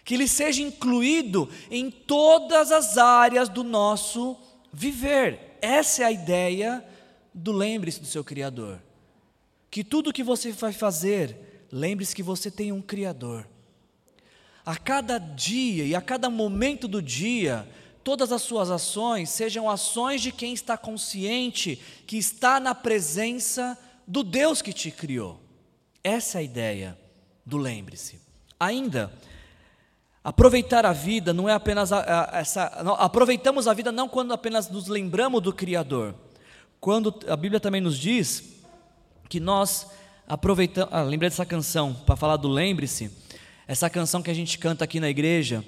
[0.04, 4.36] que Ele seja incluído em todas as áreas do nosso
[4.72, 5.58] viver.
[5.60, 6.84] Essa é a ideia
[7.32, 8.82] do lembre-se do seu Criador.
[9.70, 13.46] Que tudo que você vai fazer, lembre-se que você tem um Criador.
[14.64, 17.68] A cada dia e a cada momento do dia,
[18.02, 24.22] todas as suas ações sejam ações de quem está consciente que está na presença do
[24.22, 25.45] Deus que te criou.
[26.06, 26.96] Essa é a ideia
[27.44, 28.20] do lembre-se.
[28.60, 29.12] Ainda,
[30.22, 32.80] aproveitar a vida não é apenas a, a, essa.
[32.84, 36.14] Não, aproveitamos a vida não quando apenas nos lembramos do Criador.
[36.78, 38.44] Quando a Bíblia também nos diz
[39.28, 39.88] que nós
[40.28, 40.94] aproveitamos.
[40.94, 43.10] Ah, lembrei dessa canção para falar do lembre-se.
[43.66, 45.64] Essa canção que a gente canta aqui na igreja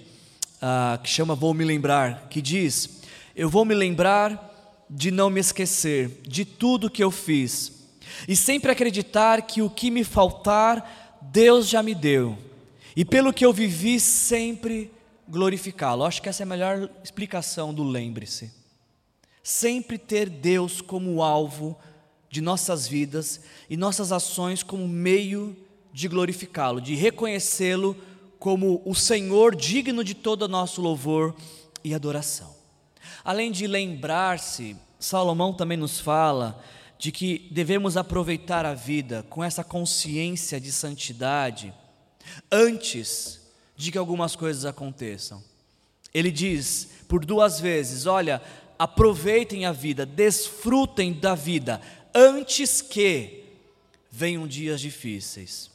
[0.62, 3.02] ah, que chama Vou Me Lembrar, que diz:
[3.34, 7.77] Eu vou me lembrar de não me esquecer de tudo que eu fiz
[8.26, 12.38] e sempre acreditar que o que me faltar, Deus já me deu,
[12.96, 14.90] e pelo que eu vivi, sempre
[15.28, 16.04] glorificá-lo.
[16.04, 18.50] Acho que essa é a melhor explicação do lembre-se.
[19.42, 21.78] Sempre ter Deus como alvo
[22.30, 23.40] de nossas vidas
[23.70, 25.56] e nossas ações como meio
[25.92, 27.96] de glorificá-lo, de reconhecê-lo
[28.38, 31.34] como o Senhor digno de todo nosso louvor
[31.82, 32.54] e adoração.
[33.24, 36.62] Além de lembrar-se, Salomão também nos fala
[36.98, 41.72] de que devemos aproveitar a vida com essa consciência de santidade
[42.50, 43.40] antes
[43.76, 45.42] de que algumas coisas aconteçam.
[46.12, 48.42] Ele diz por duas vezes: olha,
[48.78, 51.80] aproveitem a vida, desfrutem da vida
[52.14, 53.44] antes que
[54.10, 55.70] venham dias difíceis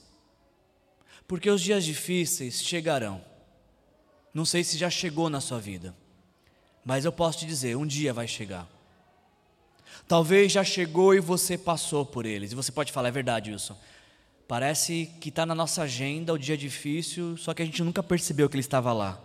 [1.34, 3.20] porque os dias difíceis chegarão.
[4.34, 5.96] Não sei se já chegou na sua vida,
[6.86, 8.70] mas eu posso te dizer: um dia vai chegar.
[10.08, 13.78] Talvez já chegou e você passou por eles, e você pode falar: é verdade, Wilson.
[14.48, 18.50] Parece que está na nossa agenda o dia difícil, só que a gente nunca percebeu
[18.50, 19.20] que ele estava lá.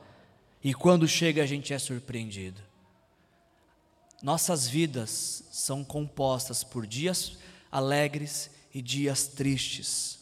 [0.62, 2.60] E quando chega, a gente é surpreendido.
[4.22, 7.38] Nossas vidas são compostas por dias
[7.70, 10.18] alegres e dias tristes.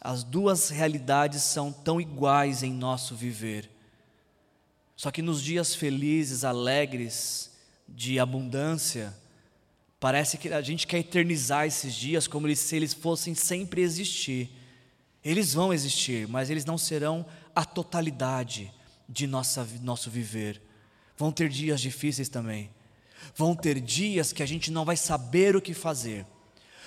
[0.00, 3.70] As duas realidades são tão iguais em nosso viver.
[4.96, 7.51] Só que nos dias felizes, alegres,
[7.94, 9.14] de abundância,
[10.00, 14.50] parece que a gente quer eternizar esses dias como se eles fossem sempre existir.
[15.24, 17.24] Eles vão existir, mas eles não serão
[17.54, 18.72] a totalidade
[19.08, 20.60] de nossa, nosso viver.
[21.16, 22.70] Vão ter dias difíceis também.
[23.36, 26.26] Vão ter dias que a gente não vai saber o que fazer.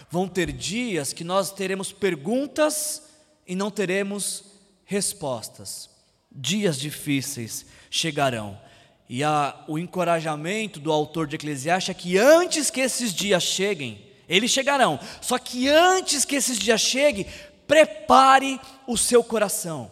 [0.09, 3.03] Vão ter dias que nós teremos perguntas
[3.47, 4.43] e não teremos
[4.83, 5.89] respostas.
[6.31, 8.59] Dias difíceis chegarão.
[9.07, 14.03] E a, o encorajamento do autor de Eclesiastes é que antes que esses dias cheguem,
[14.27, 14.99] eles chegarão.
[15.21, 17.27] Só que antes que esses dias cheguem,
[17.67, 19.91] prepare o seu coração.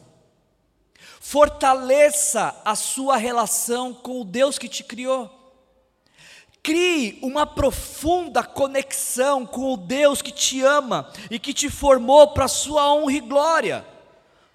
[1.19, 5.39] Fortaleça a sua relação com o Deus que te criou.
[6.61, 12.45] Crie uma profunda conexão com o Deus que te ama e que te formou para
[12.45, 13.85] a sua honra e glória.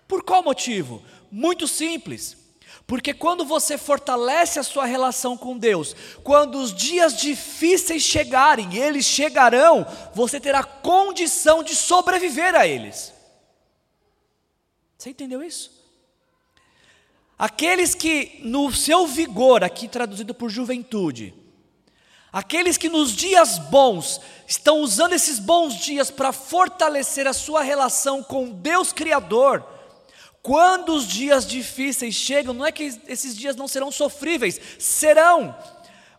[0.07, 1.03] Por qual motivo?
[1.31, 2.48] Muito simples.
[2.89, 9.05] Porque quando você fortalece a sua relação com Deus, quando os dias difíceis chegarem, eles
[9.05, 13.13] chegarão, você terá condição de sobreviver a eles.
[14.97, 15.71] Você entendeu isso?
[17.39, 21.35] Aqueles que no seu vigor, aqui traduzido por juventude,
[22.33, 28.23] aqueles que nos dias bons estão usando esses bons dias para fortalecer a sua relação
[28.23, 29.78] com Deus Criador,
[30.49, 35.55] quando os dias difíceis chegam, não é que esses dias não serão sofríveis, serão,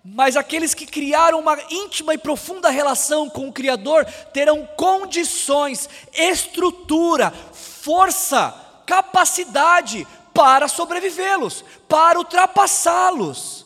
[0.06, 7.32] mas aqueles que criaram uma íntima e profunda relação com o Criador terão condições, estrutura,
[7.32, 8.54] força,
[8.86, 13.65] capacidade para sobrevivê-los, para ultrapassá-los.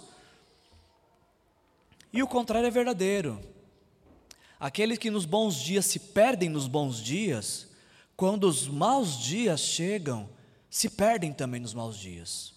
[2.14, 3.38] E o contrário é verdadeiro.
[4.58, 7.68] Aqueles que nos bons dias se perdem nos bons dias,
[8.16, 10.32] quando os maus dias chegam,
[10.74, 12.52] se perdem também nos maus dias.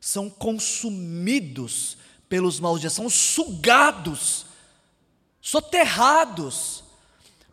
[0.00, 4.46] São consumidos pelos maus dias, são sugados,
[5.40, 6.84] soterrados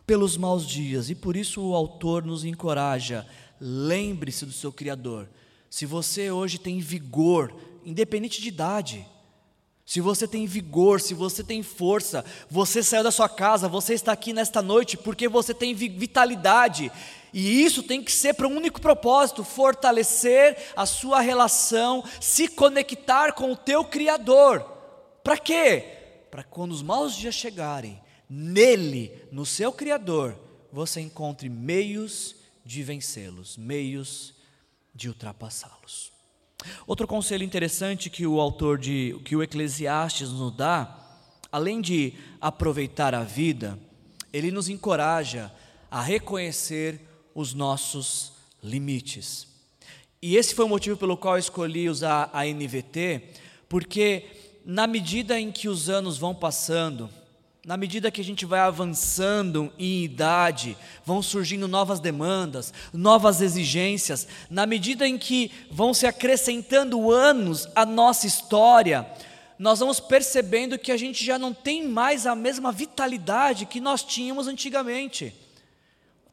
[0.06, 1.10] pelos maus dias.
[1.10, 3.26] E por isso o autor nos encoraja:
[3.60, 5.28] lembre-se do seu Criador,
[5.68, 7.52] se você hoje tem vigor,
[7.84, 9.04] independente de idade,
[9.84, 14.12] se você tem vigor, se você tem força, você saiu da sua casa, você está
[14.12, 16.92] aqui nesta noite porque você tem vitalidade,
[17.32, 23.32] e isso tem que ser para um único propósito: fortalecer a sua relação, se conectar
[23.32, 24.62] com o teu Criador.
[25.22, 25.84] Para quê?
[26.30, 30.38] Para quando os maus dias chegarem, nele, no seu Criador,
[30.72, 34.34] você encontre meios de vencê-los, meios
[34.94, 36.12] de ultrapassá-los.
[36.86, 41.18] Outro conselho interessante que o autor de que o Eclesiastes nos dá,
[41.50, 43.78] além de aproveitar a vida,
[44.32, 45.52] ele nos encoraja
[45.90, 47.00] a reconhecer
[47.34, 49.46] os nossos limites.
[50.22, 53.22] E esse foi o motivo pelo qual escolhi usar a NVT,
[53.68, 54.24] porque
[54.64, 57.08] na medida em que os anos vão passando,
[57.64, 64.26] na medida que a gente vai avançando em idade, vão surgindo novas demandas, novas exigências,
[64.48, 69.06] na medida em que vão se acrescentando anos à nossa história,
[69.58, 74.02] nós vamos percebendo que a gente já não tem mais a mesma vitalidade que nós
[74.02, 75.34] tínhamos antigamente.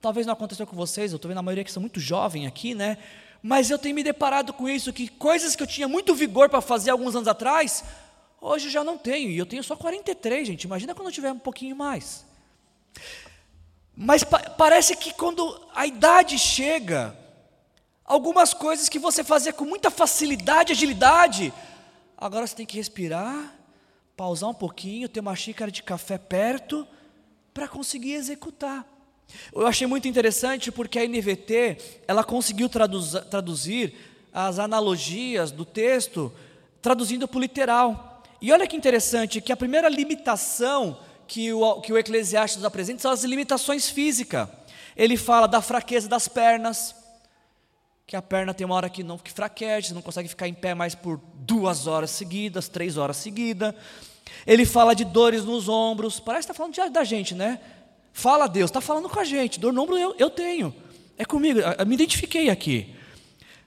[0.01, 2.75] Talvez não aconteceu com vocês, eu estou vendo a maioria que são muito jovem aqui,
[2.75, 2.97] né?
[3.41, 6.61] Mas eu tenho me deparado com isso, que coisas que eu tinha muito vigor para
[6.61, 7.83] fazer alguns anos atrás,
[8.39, 10.63] Hoje eu já não tenho, e eu tenho só 43, gente.
[10.63, 12.25] Imagina quando eu tiver um pouquinho mais.
[13.95, 17.17] Mas pa parece que quando a idade chega,
[18.05, 21.51] algumas coisas que você fazia com muita facilidade, agilidade,
[22.15, 23.55] agora você tem que respirar,
[24.15, 26.87] pausar um pouquinho, ter uma xícara de café perto,
[27.55, 28.85] para conseguir executar.
[29.53, 33.93] Eu achei muito interessante porque a NVT ela conseguiu traduz, traduzir
[34.33, 36.31] as analogias do texto,
[36.81, 38.23] traduzindo para o literal.
[38.41, 40.97] E olha que interessante que a primeira limitação
[41.27, 44.47] que o, que o Eclesiastes apresenta são as limitações físicas.
[44.95, 46.95] Ele fala da fraqueza das pernas,
[48.05, 50.73] que a perna tem uma hora que não que fraquece, não consegue ficar em pé
[50.73, 53.73] mais por duas horas seguidas, três horas seguidas.
[54.45, 57.59] Ele fala de dores nos ombros, parece que está falando de, da gente, né?
[58.17, 60.73] Fala Deus, está falando com a gente, dor no ombro eu, eu tenho,
[61.19, 62.95] é comigo, eu me identifiquei aqui.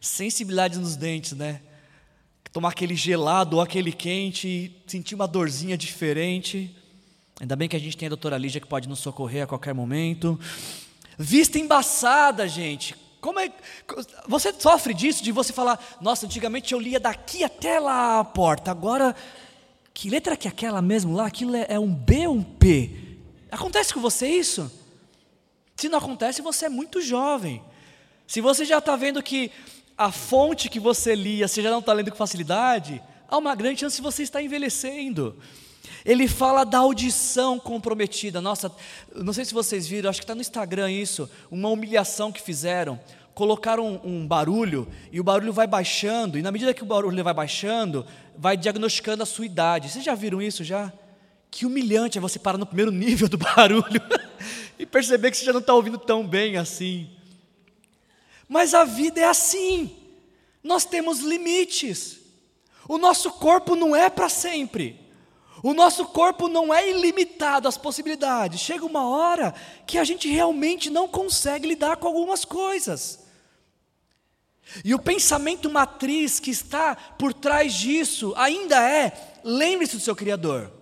[0.00, 1.60] Sensibilidade nos dentes, né?
[2.52, 6.76] tomar aquele gelado ou aquele quente, sentir uma dorzinha diferente.
[7.40, 9.72] Ainda bem que a gente tem a doutora Lígia que pode nos socorrer a qualquer
[9.72, 10.36] momento.
[11.16, 12.96] Vista embaçada, gente.
[13.20, 13.52] Como é,
[14.26, 18.72] você sofre disso, de você falar, nossa, antigamente eu lia daqui até lá a porta,
[18.72, 19.14] agora,
[19.94, 21.26] que letra que é aquela mesmo lá?
[21.26, 23.09] Aquilo é, é um B ou um P?
[23.50, 24.70] Acontece com você isso?
[25.76, 27.62] Se não acontece, você é muito jovem.
[28.26, 29.50] Se você já está vendo que
[29.96, 33.80] a fonte que você lia, você já não está lendo com facilidade, há uma grande
[33.80, 35.36] chance de você estar envelhecendo.
[36.04, 38.40] Ele fala da audição comprometida.
[38.40, 38.72] Nossa,
[39.14, 43.00] não sei se vocês viram, acho que está no Instagram isso, uma humilhação que fizeram.
[43.34, 47.24] Colocaram um, um, barulho e o barulho vai baixando, e na medida que o barulho
[47.24, 49.88] vai baixando, vai diagnosticando a sua idade.
[49.88, 50.92] Vocês já viram isso já?
[51.50, 54.02] Que humilhante é você parar no primeiro nível do barulho
[54.78, 57.10] e perceber que você já não está ouvindo tão bem assim.
[58.48, 59.96] Mas a vida é assim.
[60.62, 62.18] Nós temos limites.
[62.88, 64.98] O nosso corpo não é para sempre.
[65.62, 68.60] O nosso corpo não é ilimitado às possibilidades.
[68.60, 69.54] Chega uma hora
[69.86, 73.20] que a gente realmente não consegue lidar com algumas coisas.
[74.84, 80.79] E o pensamento matriz que está por trás disso ainda é: lembre-se do seu Criador.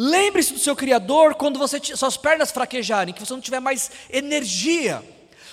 [0.00, 5.02] Lembre-se do seu Criador quando você, suas pernas fraquejarem, que você não tiver mais energia.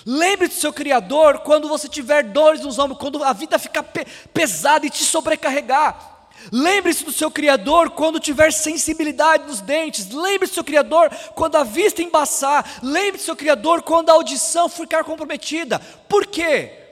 [0.06, 4.06] Lembre-se do seu Criador quando você tiver dores nos ombros, quando a vida ficar pe
[4.32, 6.28] pesada e te sobrecarregar.
[6.52, 10.08] Lembre-se do seu Criador quando tiver sensibilidade nos dentes.
[10.10, 12.78] Lembre-se do seu Criador quando a vista embaçar.
[12.84, 15.80] Lembre-se do seu Criador quando a audição ficar comprometida.
[16.08, 16.85] Por quê?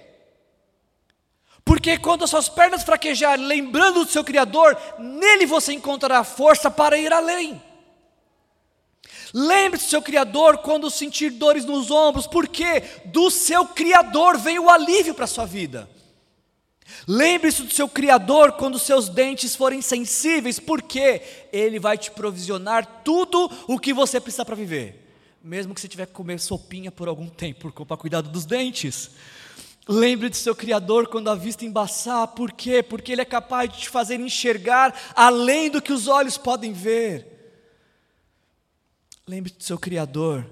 [1.64, 6.98] Porque quando as suas pernas fraquejarem, lembrando do seu Criador, nele você encontrará força para
[6.98, 7.60] ir além.
[9.32, 14.70] Lembre-se do seu Criador quando sentir dores nos ombros, porque do seu Criador vem o
[14.70, 15.90] alívio para a sua vida.
[17.08, 23.50] Lembre-se do seu Criador quando seus dentes forem sensíveis, porque Ele vai te provisionar tudo
[23.66, 25.12] o que você precisa para viver,
[25.42, 29.10] mesmo que você tiver que comer sopinha por algum tempo, para cuidado dos dentes.
[29.86, 32.82] Lembre do seu Criador quando a vista embaçar, por quê?
[32.82, 37.34] Porque Ele é capaz de te fazer enxergar além do que os olhos podem ver.
[39.26, 40.48] Lembre do seu Criador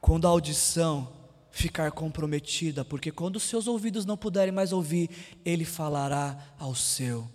[0.00, 1.12] quando a audição
[1.50, 5.10] ficar comprometida, porque quando os seus ouvidos não puderem mais ouvir,
[5.44, 7.28] Ele falará ao seu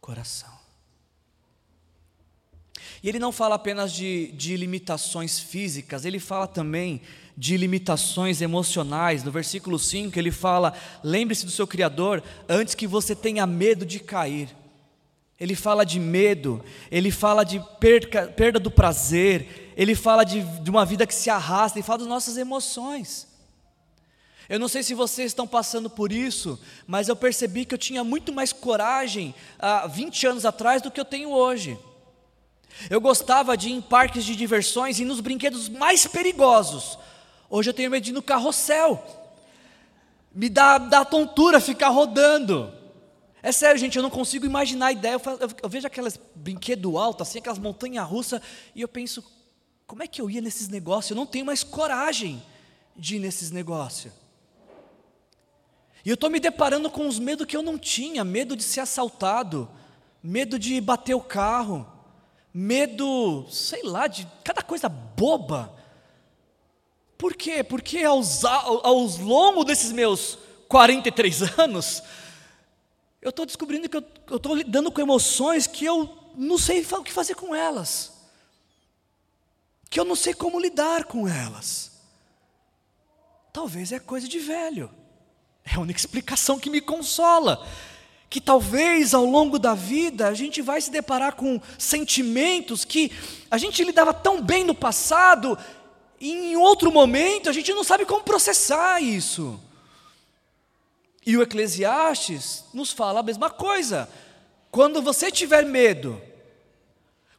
[0.00, 0.54] coração.
[3.02, 7.02] E ele não fala apenas de, de limitações físicas, ele fala também
[7.36, 9.24] de limitações emocionais.
[9.24, 14.00] No versículo 5 ele fala: lembre-se do seu Criador antes que você tenha medo de
[14.00, 14.48] cair.
[15.38, 20.70] Ele fala de medo, ele fala de perca, perda do prazer, ele fala de, de
[20.70, 23.26] uma vida que se arrasta, ele fala das nossas emoções.
[24.48, 28.04] Eu não sei se vocês estão passando por isso, mas eu percebi que eu tinha
[28.04, 31.78] muito mais coragem há 20 anos atrás do que eu tenho hoje.
[32.90, 36.98] Eu gostava de ir em parques de diversões e nos brinquedos mais perigosos.
[37.56, 39.00] Hoje eu tenho medo de ir no carrossel.
[40.34, 42.74] Me dá, dá tontura ficar rodando.
[43.40, 45.12] É sério, gente, eu não consigo imaginar a ideia.
[45.12, 48.40] Eu, eu, vejo aquelas brinquedos altos, assim, aquelas montanhas russas,
[48.74, 49.22] e eu penso,
[49.86, 51.12] como é que eu ia nesses negócios?
[51.12, 52.42] Eu não tenho mais coragem
[52.96, 54.12] de ir nesses negócios.
[56.04, 58.80] E eu estou me deparando com os medos que eu não tinha: medo de ser
[58.80, 59.70] assaltado,
[60.20, 61.86] medo de bater o carro,
[62.52, 65.83] medo, sei lá, de cada coisa boba.
[67.24, 67.64] Por quê?
[67.64, 70.36] Porque aos, aos longos desses meus
[70.68, 72.02] 43 anos,
[73.22, 77.10] eu estou descobrindo que eu estou lidando com emoções que eu não sei o que
[77.10, 78.12] fazer com elas,
[79.88, 81.92] que eu não sei como lidar com elas.
[83.54, 84.90] Talvez é coisa de velho.
[85.64, 87.66] É a única explicação que me consola.
[88.28, 93.10] Que talvez ao longo da vida a gente vai se deparar com sentimentos que
[93.50, 95.56] a gente lidava tão bem no passado,
[96.24, 99.60] e em outro momento a gente não sabe como processar isso.
[101.26, 104.08] E o Eclesiastes nos fala a mesma coisa.
[104.70, 106.18] Quando você tiver medo,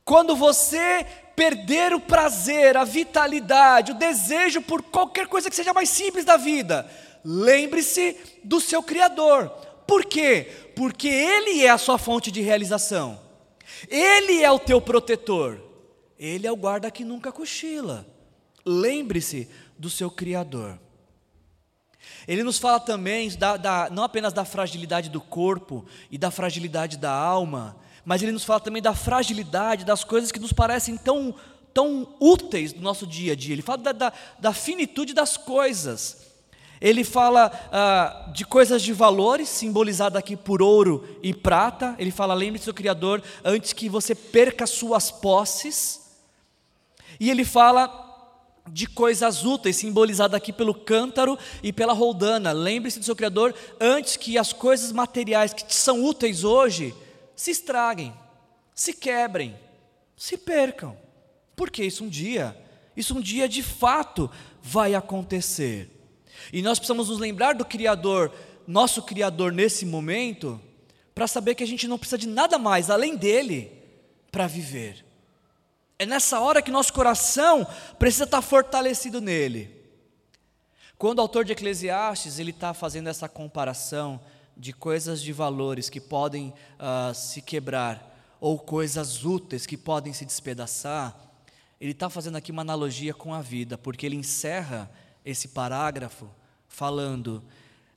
[0.04, 1.04] quando você
[1.36, 6.38] perder o prazer, a vitalidade, o desejo por qualquer coisa que seja mais simples da
[6.38, 6.88] vida,
[7.24, 9.50] lembre-se do seu Criador.
[9.88, 10.48] Por quê?
[10.76, 13.20] Porque Ele é a sua fonte de realização,
[13.90, 15.60] Ele é o teu protetor,
[16.20, 18.14] Ele é o guarda que nunca cochila.
[18.66, 19.48] Lembre-se
[19.78, 20.80] do seu Criador.
[22.28, 26.98] Ele nos fala também, da, da, não apenas da fragilidade do corpo e da fragilidade
[26.98, 31.36] da alma, mas ele nos fala também da fragilidade das coisas que nos parecem tão,
[31.74, 33.54] tão úteis no nosso dia a dia.
[33.54, 36.26] Ele fala da, da, da finitude das coisas.
[36.80, 41.96] Ele fala ah, de coisas de valores, simbolizada aqui por ouro e prata.
[41.98, 46.02] Ele fala: lembre-se do Criador antes que você perca suas posses.
[47.20, 47.88] E ele fala
[48.68, 52.52] de coisas úteis, simbolizada aqui pelo cântaro e pela roldana.
[52.52, 56.94] Lembre-se do seu Criador antes que as coisas materiais que te são úteis hoje
[57.36, 58.14] se estraguem,
[58.74, 59.56] se quebrem,
[60.18, 60.98] se percam.
[61.56, 62.58] Porque isso um dia,
[62.98, 64.30] isso um dia de fato
[64.62, 65.90] vai acontecer.
[66.52, 68.32] E nós precisamos nos lembrar do Criador,
[68.68, 70.60] nosso Criador nesse momento,
[71.14, 73.72] para saber que a gente não precisa de nada mais além dele
[74.32, 75.06] para viver.
[75.98, 77.66] É nessa hora que nosso coração
[77.98, 79.84] precisa estar fortalecido nele.
[80.98, 84.20] Quando o autor de Eclesiastes ele está fazendo essa comparação
[84.58, 90.26] de coisas de valores que podem uh, se quebrar ou coisas úteis que podem se
[90.26, 91.16] despedaçar,
[91.80, 94.90] ele está fazendo aqui uma analogia com a vida, porque ele encerra
[95.24, 96.30] esse parágrafo
[96.68, 97.44] falando: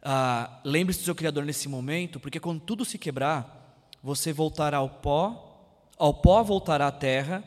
[0.02, 4.88] ah, lembre-se do seu Criador nesse momento, porque quando tudo se quebrar, você voltará ao
[4.88, 7.44] pó, ao pó voltará à terra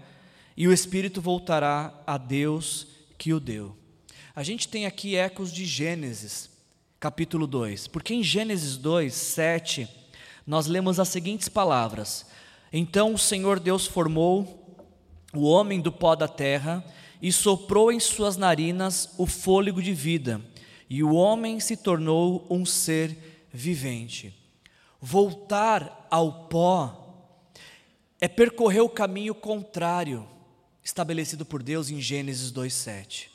[0.56, 2.88] e o espírito voltará a Deus
[3.18, 3.76] que o deu.
[4.36, 6.50] A gente tem aqui ecos de Gênesis,
[7.00, 9.90] capítulo 2, porque em Gênesis 2, 7,
[10.46, 12.26] nós lemos as seguintes palavras:
[12.72, 14.80] Então o Senhor Deus formou
[15.34, 16.84] o homem do pó da terra
[17.22, 20.42] e soprou em suas narinas o fôlego de vida,
[20.90, 24.34] e o homem se tornou um ser vivente.
[25.00, 26.98] Voltar ao pó
[28.20, 30.28] é percorrer o caminho contrário
[30.84, 33.30] estabelecido por Deus em Gênesis 2:7.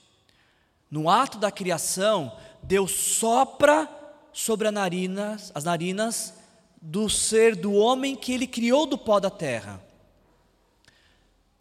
[0.91, 3.89] No ato da criação, Deus sopra
[4.33, 6.35] sobre narinas, as narinas
[6.81, 9.83] do ser do homem que ele criou do pó da terra.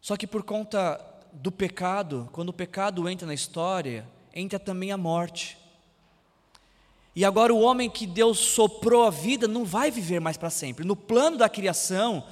[0.02, 4.98] Só que por conta do pecado, quando o pecado entra na história, entra também a
[4.98, 5.58] morte.
[7.16, 10.86] E agora o homem que Deus soprou a vida não vai viver mais para sempre.
[10.86, 12.26] No plano da criação,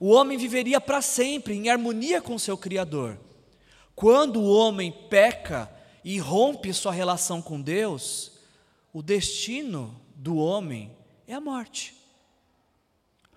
[0.00, 3.20] o homem viveria para sempre em harmonia com seu Criador.
[3.94, 5.70] Quando o homem peca
[6.02, 8.32] e rompe sua relação com Deus,
[8.94, 10.90] o destino do homem
[11.28, 11.94] é a morte.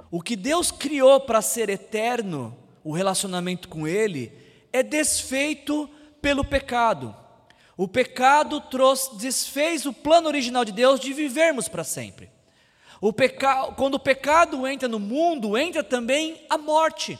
[0.09, 4.31] O que Deus criou para ser eterno, o relacionamento com Ele,
[4.71, 5.89] é desfeito
[6.21, 7.13] pelo pecado.
[7.75, 12.32] O pecado trouxe, desfez o plano original de Deus de vivermos para sempre.
[13.03, 13.69] O peca...
[13.73, 17.19] Quando o pecado entra no mundo, entra também a morte.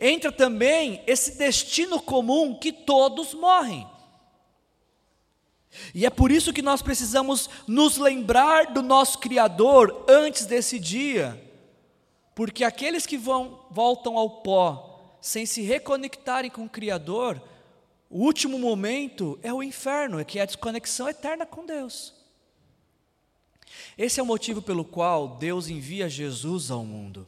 [0.00, 3.86] Entra também esse destino comum que todos morrem.
[5.94, 11.40] E é por isso que nós precisamos nos lembrar do nosso Criador antes desse dia,
[12.34, 17.40] porque aqueles que vão, voltam ao pó sem se reconectarem com o Criador,
[18.10, 22.12] o último momento é o inferno, é que é a desconexão eterna com Deus.
[23.96, 27.26] Esse é o motivo pelo qual Deus envia Jesus ao mundo.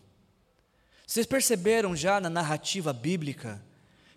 [1.07, 3.65] Vocês perceberam já na narrativa bíblica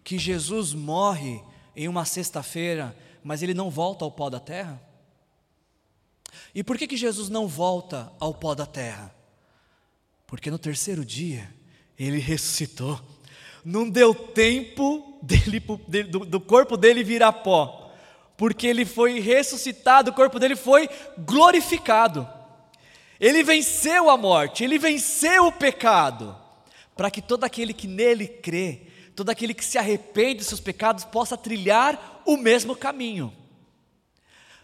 [0.03, 1.41] que Jesus morre
[1.75, 4.81] em uma sexta-feira, mas ele não volta ao pó da terra?
[6.53, 9.13] E por que, que Jesus não volta ao pó da terra?
[10.27, 11.49] Porque no terceiro dia
[11.97, 12.99] ele ressuscitou.
[13.63, 15.59] Não deu tempo dele,
[16.09, 17.80] do, do corpo dele virar pó,
[18.41, 22.27] porque ele foi ressuscitado, o corpo dele foi glorificado.
[23.19, 26.35] Ele venceu a morte, ele venceu o pecado,
[26.97, 31.05] para que todo aquele que nele crê, todo aquele que se arrepende dos seus pecados,
[31.05, 33.31] possa trilhar o mesmo caminho.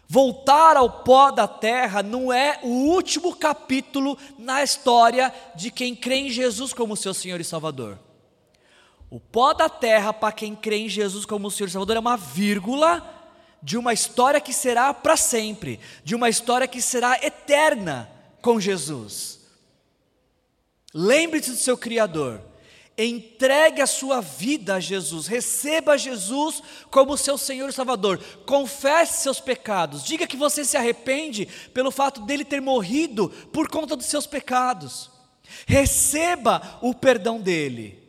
[0.08, 6.16] Voltar ao pó da terra não é o último capítulo na história de quem crê
[6.16, 7.96] em Jesus como seu Senhor e Salvador.
[9.08, 12.16] O pó da terra, para quem crê em Jesus como Senhor e Salvador, é uma
[12.16, 13.17] vírgula
[13.62, 19.40] de uma história que será para sempre, de uma história que será eterna com Jesus.
[20.94, 22.40] Lembre-se do seu Criador.
[23.00, 29.38] Entregue a sua vida a Jesus, receba Jesus como seu Senhor e Salvador, confesse seus
[29.38, 34.26] pecados, diga que você se arrepende pelo fato dele ter morrido por conta dos seus
[34.26, 35.12] pecados,
[35.64, 38.02] receba o perdão dele,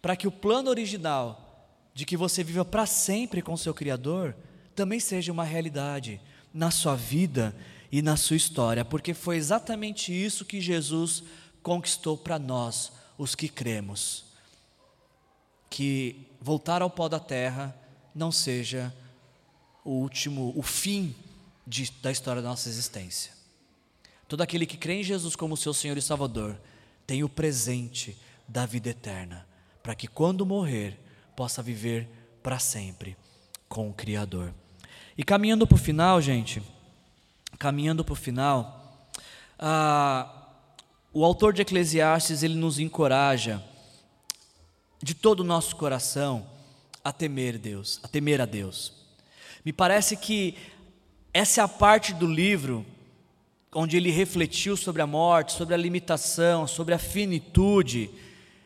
[0.00, 4.36] para que o plano original de que você viva para sempre com seu Criador
[4.80, 6.18] também seja uma realidade
[6.54, 7.54] na sua vida
[7.92, 11.22] e na sua história, porque foi exatamente isso que Jesus
[11.62, 14.24] conquistou para nós, os que cremos.
[15.68, 17.76] Que voltar ao pó da terra
[18.14, 18.90] não seja
[19.84, 21.14] o último, o fim
[21.66, 23.32] de, da história da nossa existência.
[24.26, 26.58] Todo aquele que crê em Jesus como seu Senhor e Salvador
[27.06, 28.16] tem o presente
[28.48, 29.46] da vida eterna,
[29.82, 30.98] para que quando morrer
[31.36, 32.08] possa viver
[32.42, 33.14] para sempre
[33.68, 34.54] com o Criador.
[35.20, 36.62] E caminhando para o final, gente
[37.58, 39.06] caminhando para o final,
[39.58, 40.26] ah,
[41.12, 43.62] o autor de Eclesiastes ele nos encoraja
[45.02, 46.46] de todo o nosso coração
[47.04, 48.94] a temer Deus, a temer a Deus.
[49.62, 50.56] Me parece que
[51.34, 52.86] essa é a parte do livro
[53.74, 58.08] onde ele refletiu sobre a morte, sobre a limitação, sobre a finitude.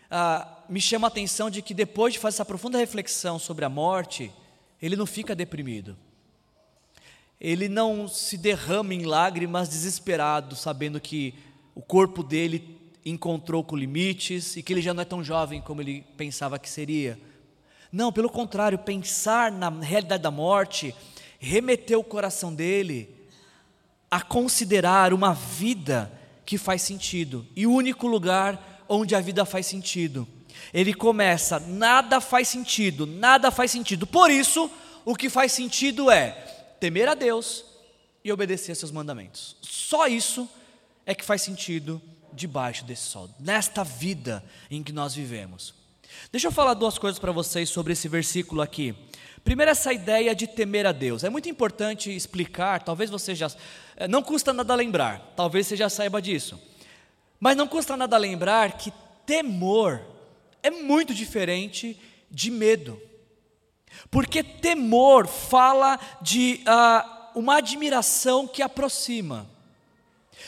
[0.08, 3.68] Ah, me chama a atenção de que depois de fazer essa profunda reflexão sobre a
[3.68, 4.30] morte,
[4.80, 5.96] ele não fica deprimido.
[7.44, 11.34] Ele não se derrama em lágrimas desesperado, sabendo que
[11.74, 15.82] o corpo dele encontrou com limites e que ele já não é tão jovem como
[15.82, 17.20] ele pensava que seria.
[17.92, 20.94] Não, pelo contrário, pensar na realidade da morte
[21.38, 23.14] remeteu o coração dele
[24.10, 26.10] a considerar uma vida
[26.46, 30.26] que faz sentido e o único lugar onde a vida faz sentido.
[30.72, 34.06] Ele começa, nada faz sentido, nada faz sentido.
[34.06, 34.70] Por isso,
[35.04, 37.64] o que faz sentido é temer a Deus
[38.24, 39.56] e obedecer a seus mandamentos.
[39.62, 40.48] Só isso
[41.06, 42.00] é que faz sentido
[42.32, 45.74] debaixo desse sol, nesta vida em que nós vivemos.
[46.32, 48.94] Deixa eu falar duas coisas para vocês sobre esse versículo aqui.
[49.44, 51.22] Primeiro, essa ideia de temer a Deus.
[51.22, 53.50] É muito importante explicar, talvez você já.
[53.96, 56.60] Eh, não custa nada lembrar, talvez você já saiba disso.
[57.38, 58.92] Mas não custa nada lembrar que
[59.26, 60.00] temor
[60.62, 62.00] é muito diferente
[62.30, 63.00] de medo.
[64.10, 69.46] Porque temor fala de uh, uma admiração que aproxima.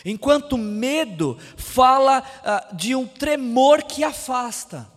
[0.04, 4.90] Enquanto medo fala uh, de um tremor que afasta.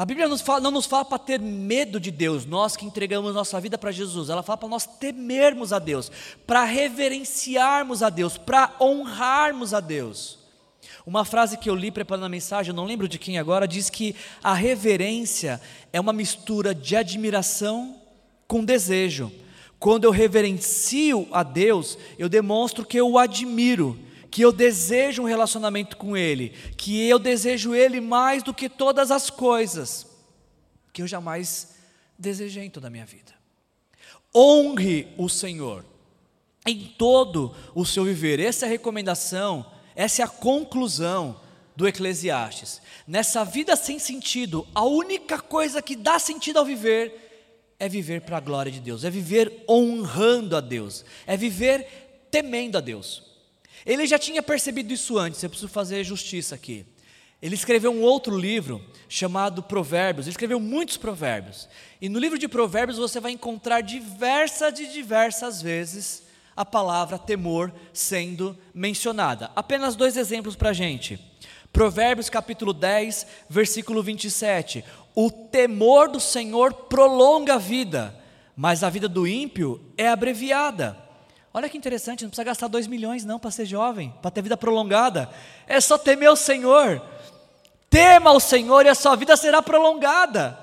[0.00, 3.34] A Bíblia nos fala, não nos fala para ter medo de Deus, nós que entregamos
[3.34, 6.10] nossa vida para Jesus, ela fala para nós temermos a Deus,
[6.46, 10.39] para reverenciarmos a Deus, para honrarmos a Deus.
[11.06, 14.14] Uma frase que eu li preparando a mensagem, não lembro de quem agora, diz que
[14.42, 15.60] a reverência
[15.92, 18.00] é uma mistura de admiração
[18.46, 19.32] com desejo.
[19.78, 23.98] Quando eu reverencio a Deus, eu demonstro que eu o admiro,
[24.30, 29.10] que eu desejo um relacionamento com Ele, que eu desejo Ele mais do que todas
[29.10, 30.06] as coisas,
[30.92, 31.74] que eu jamais
[32.18, 33.32] desejei em toda a minha vida.
[34.34, 35.84] Honre o Senhor
[36.66, 38.38] em todo o seu viver.
[38.38, 39.64] Essa é a recomendação,
[39.94, 41.40] essa é a conclusão
[41.76, 42.80] do Eclesiastes.
[43.06, 47.30] Nessa vida sem sentido, a única coisa que dá sentido ao viver
[47.78, 52.76] é viver para a glória de Deus, é viver honrando a Deus, é viver temendo
[52.76, 53.22] a Deus.
[53.86, 56.84] Ele já tinha percebido isso antes, eu preciso fazer justiça aqui.
[57.40, 61.66] Ele escreveu um outro livro chamado Provérbios, ele escreveu muitos provérbios.
[61.98, 66.24] E no livro de Provérbios você vai encontrar diversas e diversas vezes
[66.60, 69.50] a palavra temor sendo mencionada.
[69.56, 71.18] Apenas dois exemplos para a gente.
[71.72, 74.84] Provérbios capítulo 10, versículo 27.
[75.14, 78.14] O temor do Senhor prolonga a vida,
[78.54, 80.98] mas a vida do ímpio é abreviada.
[81.54, 84.56] Olha que interessante, não precisa gastar dois milhões não para ser jovem, para ter vida
[84.56, 85.30] prolongada.
[85.66, 87.00] É só temer o Senhor.
[87.88, 90.58] Tema o Senhor e a sua vida será prolongada.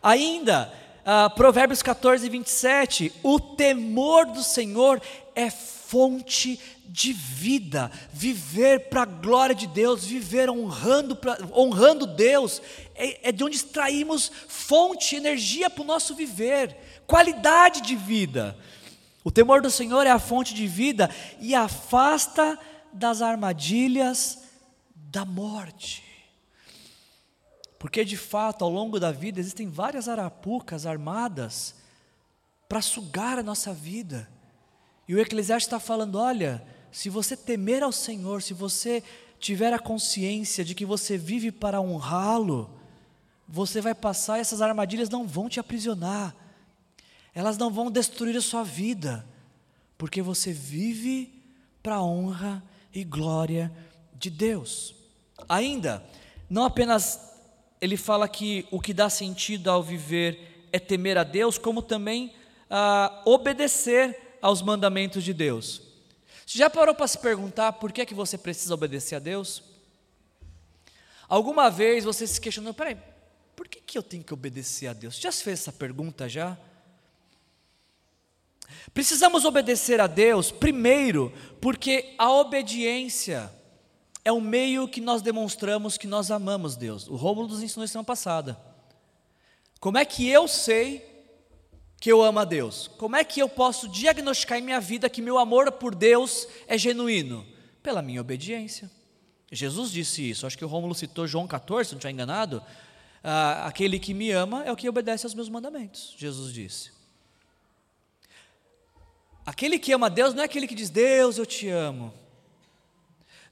[0.00, 0.72] Ainda,
[1.04, 3.12] uh, Provérbios 14, 27.
[3.22, 5.00] O temor do Senhor
[5.34, 12.62] é fonte de vida, viver para a glória de Deus, viver honrando, pra, honrando Deus,
[12.94, 16.76] é, é de onde extraímos fonte, energia para o nosso viver,
[17.06, 18.56] qualidade de vida.
[19.22, 21.10] O temor do Senhor é a fonte de vida
[21.40, 22.58] e afasta
[22.92, 24.38] das armadilhas
[24.94, 26.02] da morte.
[27.78, 31.74] Porque de fato, ao longo da vida, existem várias arapucas armadas
[32.68, 34.28] para sugar a nossa vida.
[35.08, 39.02] E o Eclesiastes está falando: olha, se você temer ao Senhor, se você
[39.38, 42.70] tiver a consciência de que você vive para honrá-lo,
[43.46, 46.34] você vai passar e essas armadilhas não vão te aprisionar,
[47.34, 49.26] elas não vão destruir a sua vida,
[49.98, 51.30] porque você vive
[51.82, 53.70] para a honra e glória
[54.14, 54.94] de Deus.
[55.48, 56.02] Ainda,
[56.48, 57.20] não apenas
[57.80, 62.32] ele fala que o que dá sentido ao viver é temer a Deus, como também
[62.70, 65.80] ah, obedecer aos mandamentos de Deus.
[66.44, 69.62] Você já parou para se perguntar por que é que você precisa obedecer a Deus?
[71.26, 72.94] Alguma vez você se questionou, peraí,
[73.56, 75.16] por que, que eu tenho que obedecer a Deus?
[75.16, 76.58] Já se fez essa pergunta já?
[78.92, 83.50] Precisamos obedecer a Deus, primeiro, porque a obediência
[84.22, 87.08] é o meio que nós demonstramos que nós amamos Deus.
[87.08, 88.60] O Rômulo nos ensinou semana passada.
[89.80, 91.13] Como é que eu sei
[92.04, 92.86] que eu amo a Deus?
[92.98, 96.76] Como é que eu posso diagnosticar em minha vida que meu amor por Deus é
[96.76, 97.46] genuíno?
[97.82, 98.90] Pela minha obediência.
[99.50, 102.62] Jesus disse isso, acho que o Rômulo citou João 14, se não estiver enganado.
[103.22, 106.92] Ah, aquele que me ama é o que obedece aos meus mandamentos, Jesus disse.
[109.46, 112.12] Aquele que ama Deus não é aquele que diz, Deus, eu te amo.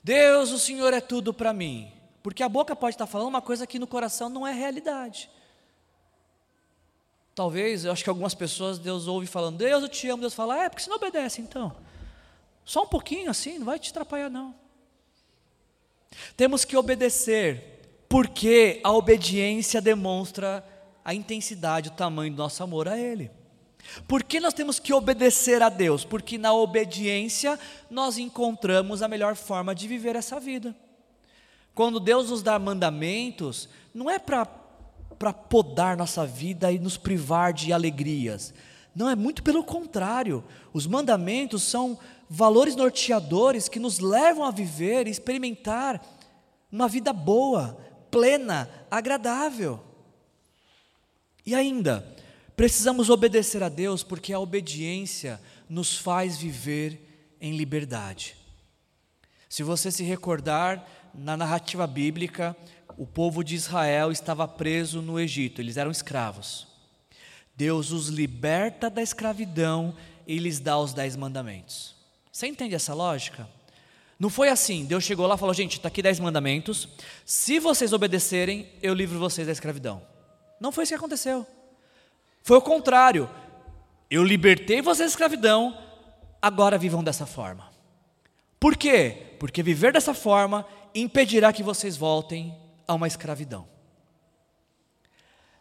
[0.04, 1.90] Deus, o Senhor é tudo para mim.
[2.22, 5.30] Porque a boca pode estar falando uma coisa que no coração não é realidade.
[7.34, 10.64] Talvez, eu acho que algumas pessoas Deus ouve falando, Deus eu te amo, Deus fala,
[10.64, 11.74] é, porque você não obedece então.
[12.64, 14.54] Só um pouquinho assim, não vai te atrapalhar não.
[16.36, 20.64] Temos que obedecer, porque a obediência demonstra
[21.04, 23.30] a intensidade, o tamanho do nosso amor a Ele.
[24.06, 26.04] Por que nós temos que obedecer a Deus?
[26.04, 27.58] Porque na obediência
[27.90, 30.76] nós encontramos a melhor forma de viver essa vida.
[31.74, 34.44] Quando Deus nos dá mandamentos, não é para
[35.32, 38.52] podar nossa vida e nos privar de alegrias.
[38.94, 40.44] Não, é muito pelo contrário.
[40.72, 41.98] Os mandamentos são
[42.28, 46.02] valores norteadores que nos levam a viver e experimentar
[46.70, 47.78] uma vida boa,
[48.10, 49.80] plena, agradável.
[51.44, 52.06] E ainda,
[52.56, 58.36] precisamos obedecer a Deus porque a obediência nos faz viver em liberdade.
[59.48, 62.56] Se você se recordar, na narrativa bíblica,
[62.96, 66.66] o povo de Israel estava preso no Egito, eles eram escravos.
[67.54, 69.94] Deus os liberta da escravidão
[70.26, 71.94] e lhes dá os dez mandamentos.
[72.30, 73.48] Você entende essa lógica?
[74.18, 76.88] Não foi assim, Deus chegou lá e falou: gente, está aqui dez mandamentos,
[77.24, 80.02] se vocês obedecerem, eu livro vocês da escravidão.
[80.60, 81.46] Não foi isso que aconteceu.
[82.42, 83.28] Foi o contrário.
[84.10, 85.76] Eu libertei vocês da escravidão,
[86.40, 87.70] agora vivam dessa forma.
[88.60, 89.34] Por quê?
[89.40, 93.68] Porque viver dessa forma impedirá que vocês voltem a uma escravidão.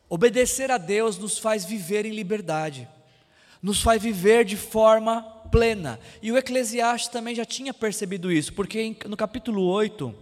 [0.09, 2.87] Obedecer a Deus nos faz viver em liberdade,
[3.61, 5.99] nos faz viver de forma plena.
[6.21, 10.13] E o Eclesiastes também já tinha percebido isso, porque no capítulo 8,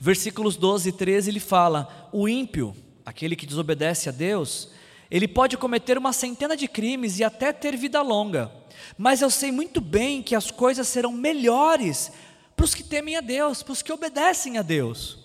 [0.00, 2.74] versículos 12 e 13, ele fala: O ímpio,
[3.04, 4.70] aquele que desobedece a Deus,
[5.10, 8.50] ele pode cometer uma centena de crimes e até ter vida longa,
[8.96, 12.10] mas eu sei muito bem que as coisas serão melhores
[12.56, 15.18] para os que temem a Deus, para os que obedecem a Deus,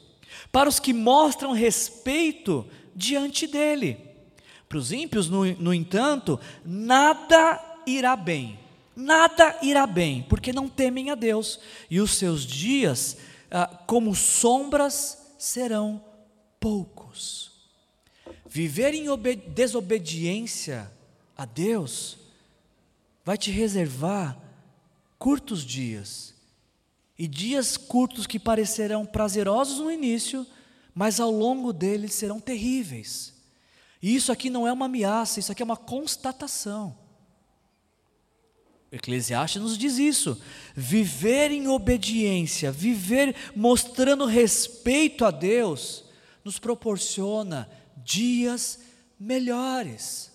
[0.51, 3.97] para os que mostram respeito diante dEle.
[4.67, 8.59] Para os ímpios, no, no entanto, nada irá bem,
[8.95, 13.17] nada irá bem, porque não temem a Deus, e os seus dias,
[13.49, 16.03] ah, como sombras, serão
[16.59, 17.51] poucos.
[18.45, 19.05] Viver em
[19.53, 20.91] desobediência
[21.37, 22.17] a Deus
[23.23, 24.37] vai te reservar
[25.19, 26.33] curtos dias,
[27.17, 30.45] e dias curtos que parecerão prazerosos no início,
[30.93, 33.33] mas ao longo deles serão terríveis.
[34.01, 36.95] E isso aqui não é uma ameaça, isso aqui é uma constatação.
[38.91, 40.41] Eclesiastes nos diz isso.
[40.75, 46.05] Viver em obediência, viver mostrando respeito a Deus,
[46.43, 48.79] nos proporciona dias
[49.19, 50.31] melhores.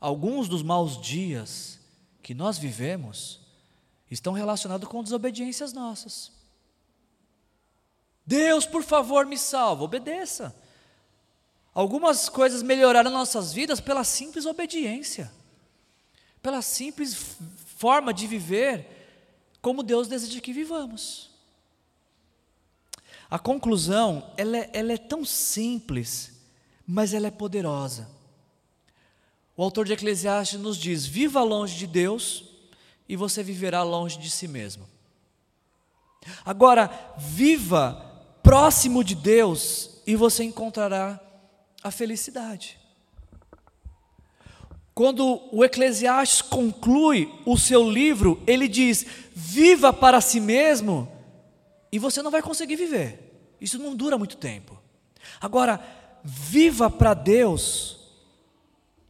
[0.00, 1.78] Alguns dos maus dias
[2.22, 3.47] que nós vivemos
[4.10, 6.32] estão relacionados com desobediências nossas.
[8.26, 10.54] Deus, por favor, me salva, obedeça.
[11.74, 15.32] Algumas coisas melhoraram nossas vidas pela simples obediência,
[16.42, 17.36] pela simples
[17.76, 18.86] forma de viver
[19.60, 21.30] como Deus deseja que vivamos.
[23.30, 26.32] A conclusão, ela é, ela é tão simples,
[26.86, 28.08] mas ela é poderosa.
[29.56, 32.47] O autor de Eclesiastes nos diz: viva longe de Deus
[33.08, 34.86] e você viverá longe de si mesmo.
[36.44, 38.04] Agora, viva
[38.42, 41.20] próximo de Deus e você encontrará
[41.82, 42.78] a felicidade.
[44.94, 51.08] Quando o Eclesiastes conclui o seu livro, ele diz: viva para si mesmo,
[51.92, 53.56] e você não vai conseguir viver.
[53.60, 54.76] Isso não dura muito tempo.
[55.40, 55.80] Agora,
[56.24, 57.98] viva para Deus,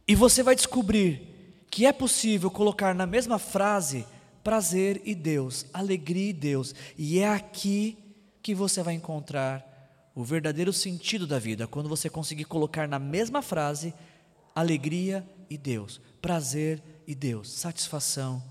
[0.07, 1.28] e você vai descobrir
[1.69, 4.05] que é possível colocar na mesma frase
[4.43, 7.97] prazer e Deus, alegria e Deus, e é aqui
[8.41, 9.65] que você vai encontrar
[10.15, 13.93] o verdadeiro sentido da vida, quando você conseguir colocar na mesma frase
[14.55, 18.43] alegria e Deus, prazer e Deus, satisfação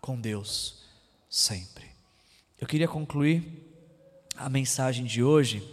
[0.00, 0.84] com Deus
[1.28, 1.86] sempre.
[2.60, 3.64] Eu queria concluir
[4.36, 5.66] a mensagem de hoje,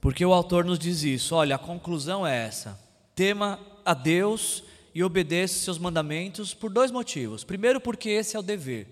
[0.00, 1.34] porque o autor nos diz isso.
[1.34, 2.78] Olha, a conclusão é essa:
[3.14, 7.44] tema a Deus e obedeça seus mandamentos por dois motivos.
[7.44, 8.88] Primeiro, porque esse é o dever.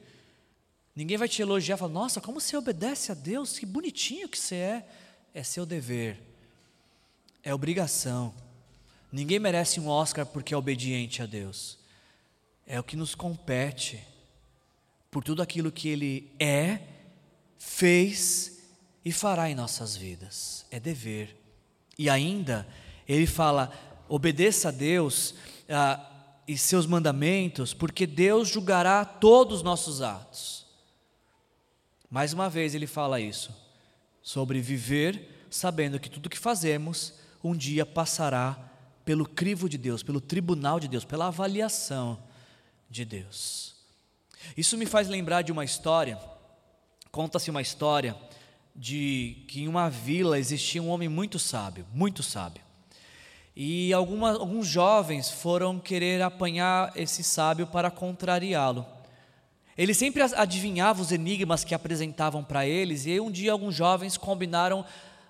[0.94, 4.38] Ninguém vai te elogiar e falar, nossa, como você obedece a Deus, que bonitinho que
[4.38, 4.88] você é.
[5.32, 6.20] É seu dever,
[7.40, 8.34] é obrigação.
[9.12, 11.78] Ninguém merece um Oscar porque é obediente a Deus.
[12.66, 14.04] É o que nos compete
[15.10, 16.80] por tudo aquilo que Ele é,
[17.58, 18.60] fez
[19.04, 20.66] e fará em nossas vidas.
[20.70, 21.36] É dever.
[21.98, 22.66] E ainda,
[23.08, 23.72] Ele fala:
[24.08, 25.34] obedeça a Deus
[25.70, 26.04] ah,
[26.46, 30.66] e seus mandamentos, porque Deus julgará todos os nossos atos.
[32.10, 33.54] Mais uma vez ele fala isso,
[34.22, 38.58] sobre viver sabendo que tudo que fazemos um dia passará
[39.04, 42.22] pelo crivo de Deus, pelo tribunal de Deus, pela avaliação
[42.88, 43.74] de Deus.
[44.56, 46.18] Isso me faz lembrar de uma história,
[47.10, 48.16] conta-se uma história
[48.74, 52.62] de que em uma vila existia um homem muito sábio, muito sábio.
[53.54, 58.86] E alguma, alguns jovens foram querer apanhar esse sábio para contrariá-lo.
[59.76, 64.16] Ele sempre adivinhava os enigmas que apresentavam para eles, e aí um dia alguns jovens
[64.16, 64.84] combinaram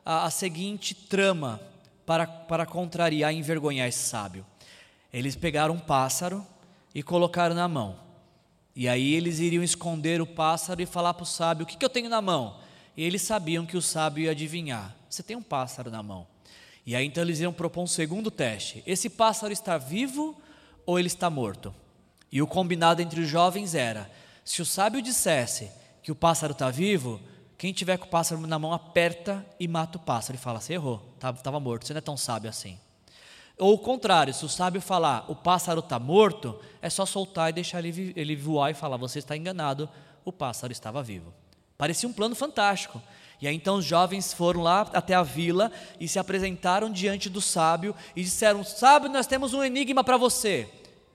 [0.04, 1.60] a, a seguinte trama
[2.04, 4.44] para, para contrariar e envergonhar esse sábio.
[5.12, 6.44] Eles pegaram um pássaro
[6.94, 7.96] e colocaram na mão.
[8.74, 11.84] E aí eles iriam esconder o pássaro e falar para o sábio: O que, que
[11.84, 12.56] eu tenho na mão?
[12.96, 16.26] E eles sabiam que o sábio ia adivinhar: Você tem um pássaro na mão.
[16.87, 20.41] E aí então eles iam propor um segundo teste: Esse pássaro está vivo
[20.87, 21.74] ou ele está morto?
[22.33, 24.11] E o combinado entre os jovens era:
[24.45, 25.70] se o sábio dissesse
[26.03, 27.20] que o pássaro está vivo,
[27.59, 30.74] quem tiver com o pássaro na mão aperta e mata o pássaro e fala: Você
[30.74, 32.78] errou, estava morto, você não é tão sábio assim.
[33.59, 37.53] Ou o contrário, se o sábio falar o pássaro está morto, é só soltar e
[37.53, 39.89] deixar ele voar e falar: Você está enganado,
[40.24, 41.35] o pássaro estava vivo.
[41.76, 43.03] Parecia um plano fantástico.
[43.41, 47.41] E aí então os jovens foram lá até a vila e se apresentaram diante do
[47.41, 50.68] sábio e disseram: Sábio, nós temos um enigma para você.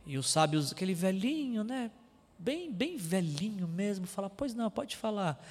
[0.05, 1.91] E o sábio, aquele velhinho, né?
[2.37, 5.43] bem, bem velhinho mesmo, fala: Pois não, pode falar.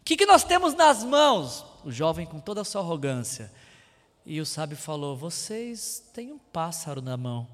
[0.00, 1.64] O que, que nós temos nas mãos?
[1.84, 3.52] O jovem, com toda a sua arrogância.
[4.24, 7.46] E o sábio falou: Vocês têm um pássaro na mão.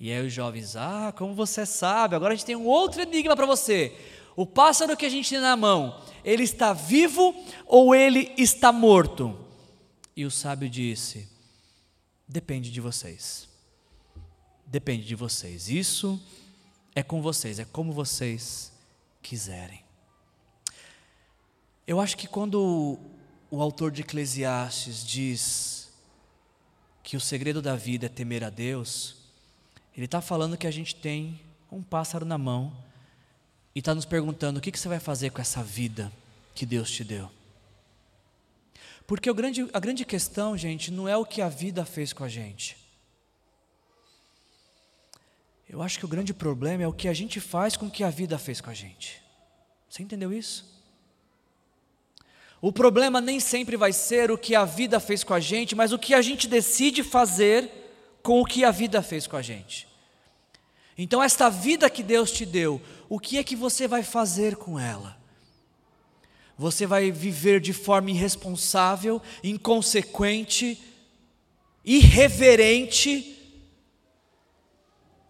[0.00, 3.36] E aí os jovens: Ah, como você sabe, agora a gente tem um outro enigma
[3.36, 3.96] para você.
[4.38, 7.34] O pássaro que a gente tem na mão, ele está vivo
[7.66, 9.36] ou ele está morto?
[10.14, 11.28] E o sábio disse:
[12.28, 13.48] Depende de vocês.
[14.64, 15.68] Depende de vocês.
[15.68, 16.22] Isso
[16.94, 18.70] é com vocês, é como vocês
[19.20, 19.82] quiserem.
[21.84, 22.96] Eu acho que quando
[23.50, 25.92] o autor de Eclesiastes diz
[27.02, 29.16] que o segredo da vida é temer a Deus,
[29.96, 31.40] ele está falando que a gente tem
[31.72, 32.86] um pássaro na mão
[33.78, 36.10] e está nos perguntando: o que, que você vai fazer com essa vida
[36.52, 37.30] que Deus te deu?
[39.06, 42.28] Porque grande, a grande questão, gente, não é o que a vida fez com a
[42.28, 42.76] gente.
[45.68, 48.02] Eu acho que o grande problema é o que a gente faz com o que
[48.02, 49.22] a vida fez com a gente.
[49.88, 50.66] Você entendeu isso?
[52.60, 55.92] O problema nem sempre vai ser o que a vida fez com a gente, mas
[55.92, 57.70] o que a gente decide fazer
[58.24, 59.87] com o que a vida fez com a gente.
[61.00, 64.76] Então, esta vida que Deus te deu, o que é que você vai fazer com
[64.80, 65.16] ela?
[66.58, 70.82] Você vai viver de forma irresponsável, inconsequente,
[71.84, 73.36] irreverente,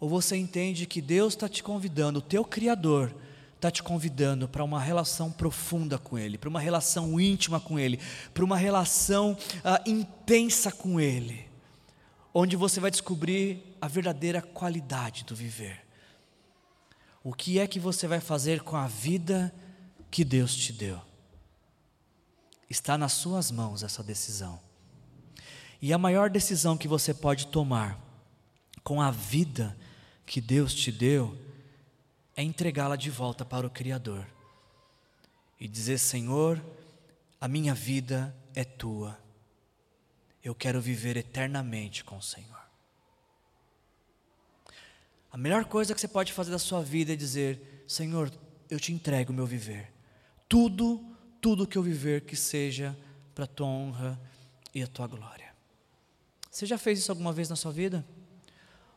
[0.00, 3.14] ou você entende que Deus está te convidando, o teu Criador
[3.54, 8.00] está te convidando para uma relação profunda com Ele, para uma relação íntima com Ele,
[8.32, 11.44] para uma relação ah, intensa com Ele,
[12.32, 15.86] onde você vai descobrir a verdadeira qualidade do viver.
[17.22, 19.54] O que é que você vai fazer com a vida
[20.10, 21.00] que Deus te deu?
[22.70, 24.60] Está nas suas mãos essa decisão.
[25.80, 27.98] E a maior decisão que você pode tomar
[28.82, 29.76] com a vida
[30.26, 31.38] que Deus te deu
[32.36, 34.26] é entregá-la de volta para o Criador
[35.58, 36.62] e dizer: Senhor,
[37.40, 39.18] a minha vida é tua,
[40.42, 42.67] eu quero viver eternamente com o Senhor.
[45.38, 48.28] A melhor coisa que você pode fazer da sua vida é dizer: Senhor,
[48.68, 49.92] eu te entrego o meu viver,
[50.48, 51.00] tudo,
[51.40, 52.98] tudo que eu viver que seja
[53.36, 54.20] para a tua honra
[54.74, 55.54] e a tua glória.
[56.50, 58.04] Você já fez isso alguma vez na sua vida?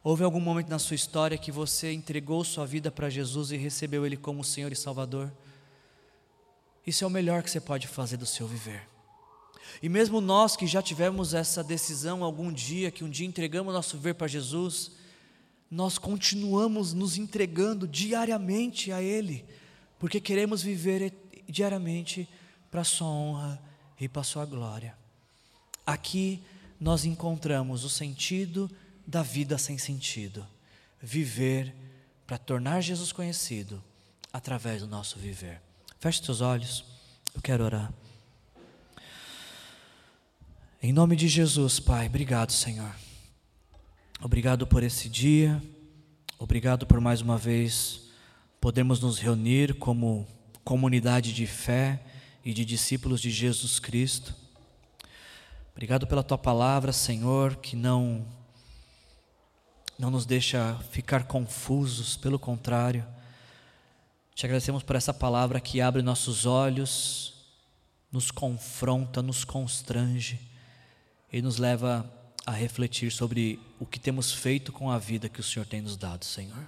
[0.03, 4.03] Houve algum momento na sua história que você entregou sua vida para Jesus e recebeu
[4.03, 5.31] Ele como Senhor e Salvador?
[6.87, 8.89] Isso é o melhor que você pode fazer do seu viver.
[9.79, 13.95] E mesmo nós que já tivemos essa decisão algum dia, que um dia entregamos nosso
[13.95, 15.00] viver para Jesus,
[15.71, 19.45] nós continuamos nos entregando diariamente a Ele,
[19.97, 21.13] porque queremos viver
[21.47, 22.27] diariamente
[22.69, 23.61] para a Sua honra
[23.97, 24.97] e para a Sua glória.
[25.85, 26.43] Aqui
[26.77, 28.69] nós encontramos o sentido
[29.07, 30.45] da vida sem sentido.
[31.01, 31.73] Viver
[32.27, 33.81] para tornar Jesus conhecido
[34.31, 35.61] através do nosso viver.
[35.99, 36.83] Feche seus olhos,
[37.33, 37.93] eu quero orar.
[40.83, 42.93] Em nome de Jesus, Pai, obrigado, Senhor.
[44.23, 45.59] Obrigado por esse dia,
[46.37, 48.11] obrigado por mais uma vez
[48.59, 50.27] podermos nos reunir como
[50.63, 51.99] comunidade de fé
[52.45, 54.35] e de discípulos de Jesus Cristo.
[55.71, 58.23] Obrigado pela tua palavra, Senhor, que não
[59.97, 63.03] não nos deixa ficar confusos, pelo contrário.
[64.35, 67.33] Te agradecemos por essa palavra que abre nossos olhos,
[68.11, 70.39] nos confronta, nos constrange
[71.33, 75.43] e nos leva a refletir sobre o que temos feito com a vida que o
[75.43, 76.67] Senhor tem nos dado, Senhor.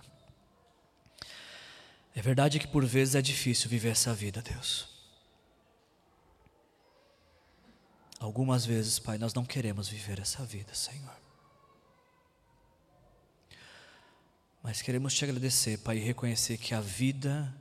[2.16, 4.88] É verdade que por vezes é difícil viver essa vida, Deus.
[8.20, 11.18] Algumas vezes, Pai, nós não queremos viver essa vida, Senhor.
[14.62, 17.54] Mas queremos te agradecer, Pai, e reconhecer que a vida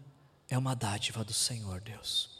[0.48, 2.30] é uma dádiva do Senhor, Deus.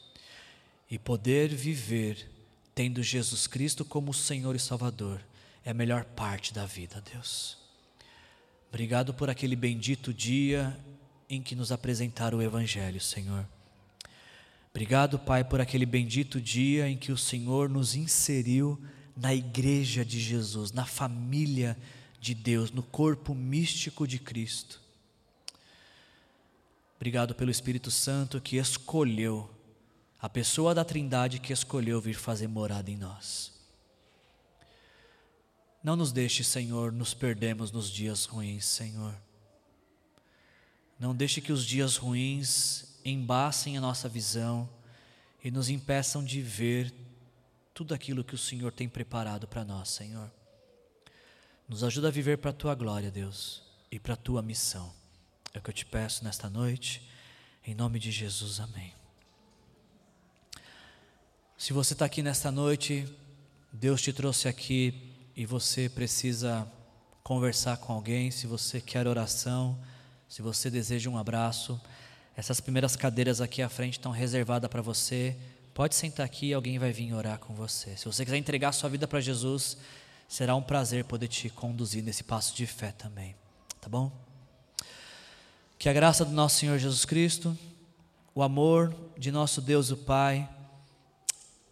[0.88, 2.30] E poder viver
[2.74, 5.20] tendo Jesus Cristo como Senhor e Salvador
[5.64, 7.58] é a melhor parte da vida, Deus.
[8.68, 10.78] Obrigado por aquele bendito dia
[11.28, 13.46] em que nos apresentaram o Evangelho, Senhor.
[14.70, 18.82] Obrigado, Pai, por aquele bendito dia em que o Senhor nos inseriu
[19.14, 21.76] na igreja de Jesus, na família
[22.18, 24.80] de Deus, no corpo místico de Cristo.
[26.96, 29.50] Obrigado pelo Espírito Santo que escolheu,
[30.18, 33.52] a pessoa da Trindade que escolheu vir fazer morada em nós.
[35.83, 39.14] Não nos deixe, Senhor, nos perdemos nos dias ruins, Senhor.
[40.99, 44.68] Não deixe que os dias ruins embacem a nossa visão
[45.43, 46.95] e nos impeçam de ver
[47.74, 50.30] tudo aquilo que o Senhor tem preparado para nós, Senhor.
[51.68, 54.93] Nos ajuda a viver para a tua glória, Deus, e para a tua missão.
[55.53, 57.11] É o que eu te peço nesta noite,
[57.66, 58.95] em nome de Jesus, amém.
[61.59, 63.12] Se você está aqui nesta noite,
[63.72, 66.70] Deus te trouxe aqui e você precisa
[67.22, 69.78] conversar com alguém, se você quer oração,
[70.28, 71.80] se você deseja um abraço,
[72.37, 75.37] essas primeiras cadeiras aqui à frente estão reservadas para você.
[75.74, 77.97] Pode sentar aqui e alguém vai vir orar com você.
[77.97, 79.76] Se você quiser entregar sua vida para Jesus,
[80.28, 83.37] será um prazer poder te conduzir nesse passo de fé também.
[83.80, 84.11] Tá bom?
[85.78, 87.57] Que a graça do nosso Senhor Jesus Cristo,
[88.35, 90.49] o amor de nosso Deus o Pai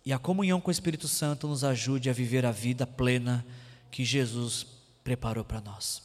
[0.05, 3.45] e a comunhão com o Espírito Santo nos ajude a viver a vida plena
[3.91, 4.67] que Jesus
[5.05, 6.03] preparou para nós.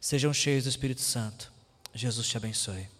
[0.00, 1.52] Sejam cheios do Espírito Santo.
[1.94, 2.95] Jesus te abençoe.